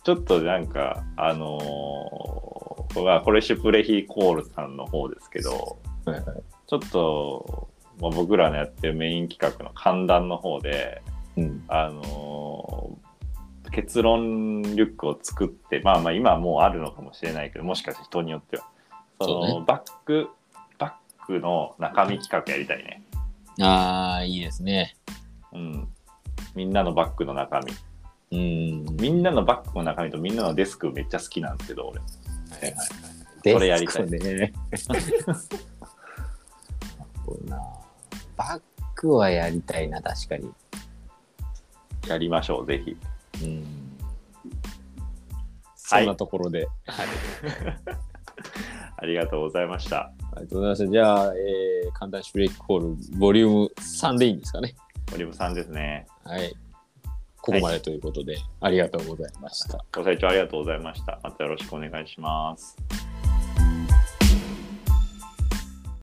[0.03, 6.25] ちょっとなんかあのーまあこれシュプレヒコールさんの方ですけどはいはい
[6.67, 7.69] ちょっと、
[8.01, 11.03] まあ、僕らのやってるメイン企画の観覧の方で
[11.37, 11.65] うん。
[11.69, 13.11] あのー
[13.73, 18.67] 結論リュックを作ってまあまあ今はもうあるのかもしれないけどもしかして人によっては。
[19.21, 19.65] そのね。
[19.65, 20.29] バック
[20.77, 23.05] バックの中身企画やりたいね。
[23.61, 24.97] ああいいですね。
[25.53, 25.89] うん。
[26.57, 27.73] みんなのバッグの中身
[28.33, 28.85] うん。
[28.97, 32.01] みんなのバッグの中身とみんなのデスクめっちゃ好きなんですけど俺。
[33.43, 34.11] デそれやりたい。
[34.11, 34.53] ね。
[38.37, 38.61] バッ
[38.95, 40.51] クはやりたいな確かに。
[42.07, 42.97] やりましょうぜひ。
[43.45, 43.65] うん。
[45.77, 47.07] そんなところで、はい、
[48.97, 50.13] ありがとうございました。
[50.33, 50.91] ありがとうございました。
[50.91, 54.77] じゃあ、えー、簡単シュレイクコール、ボリューム3でいいんですかね。
[55.13, 56.07] オリブさんですね。
[56.25, 56.55] はい。
[57.43, 59.85] ここまでということで、ありがとうございました。
[59.93, 61.19] ご清聴ありがとうございました。
[61.23, 62.77] またよろしくお願いします。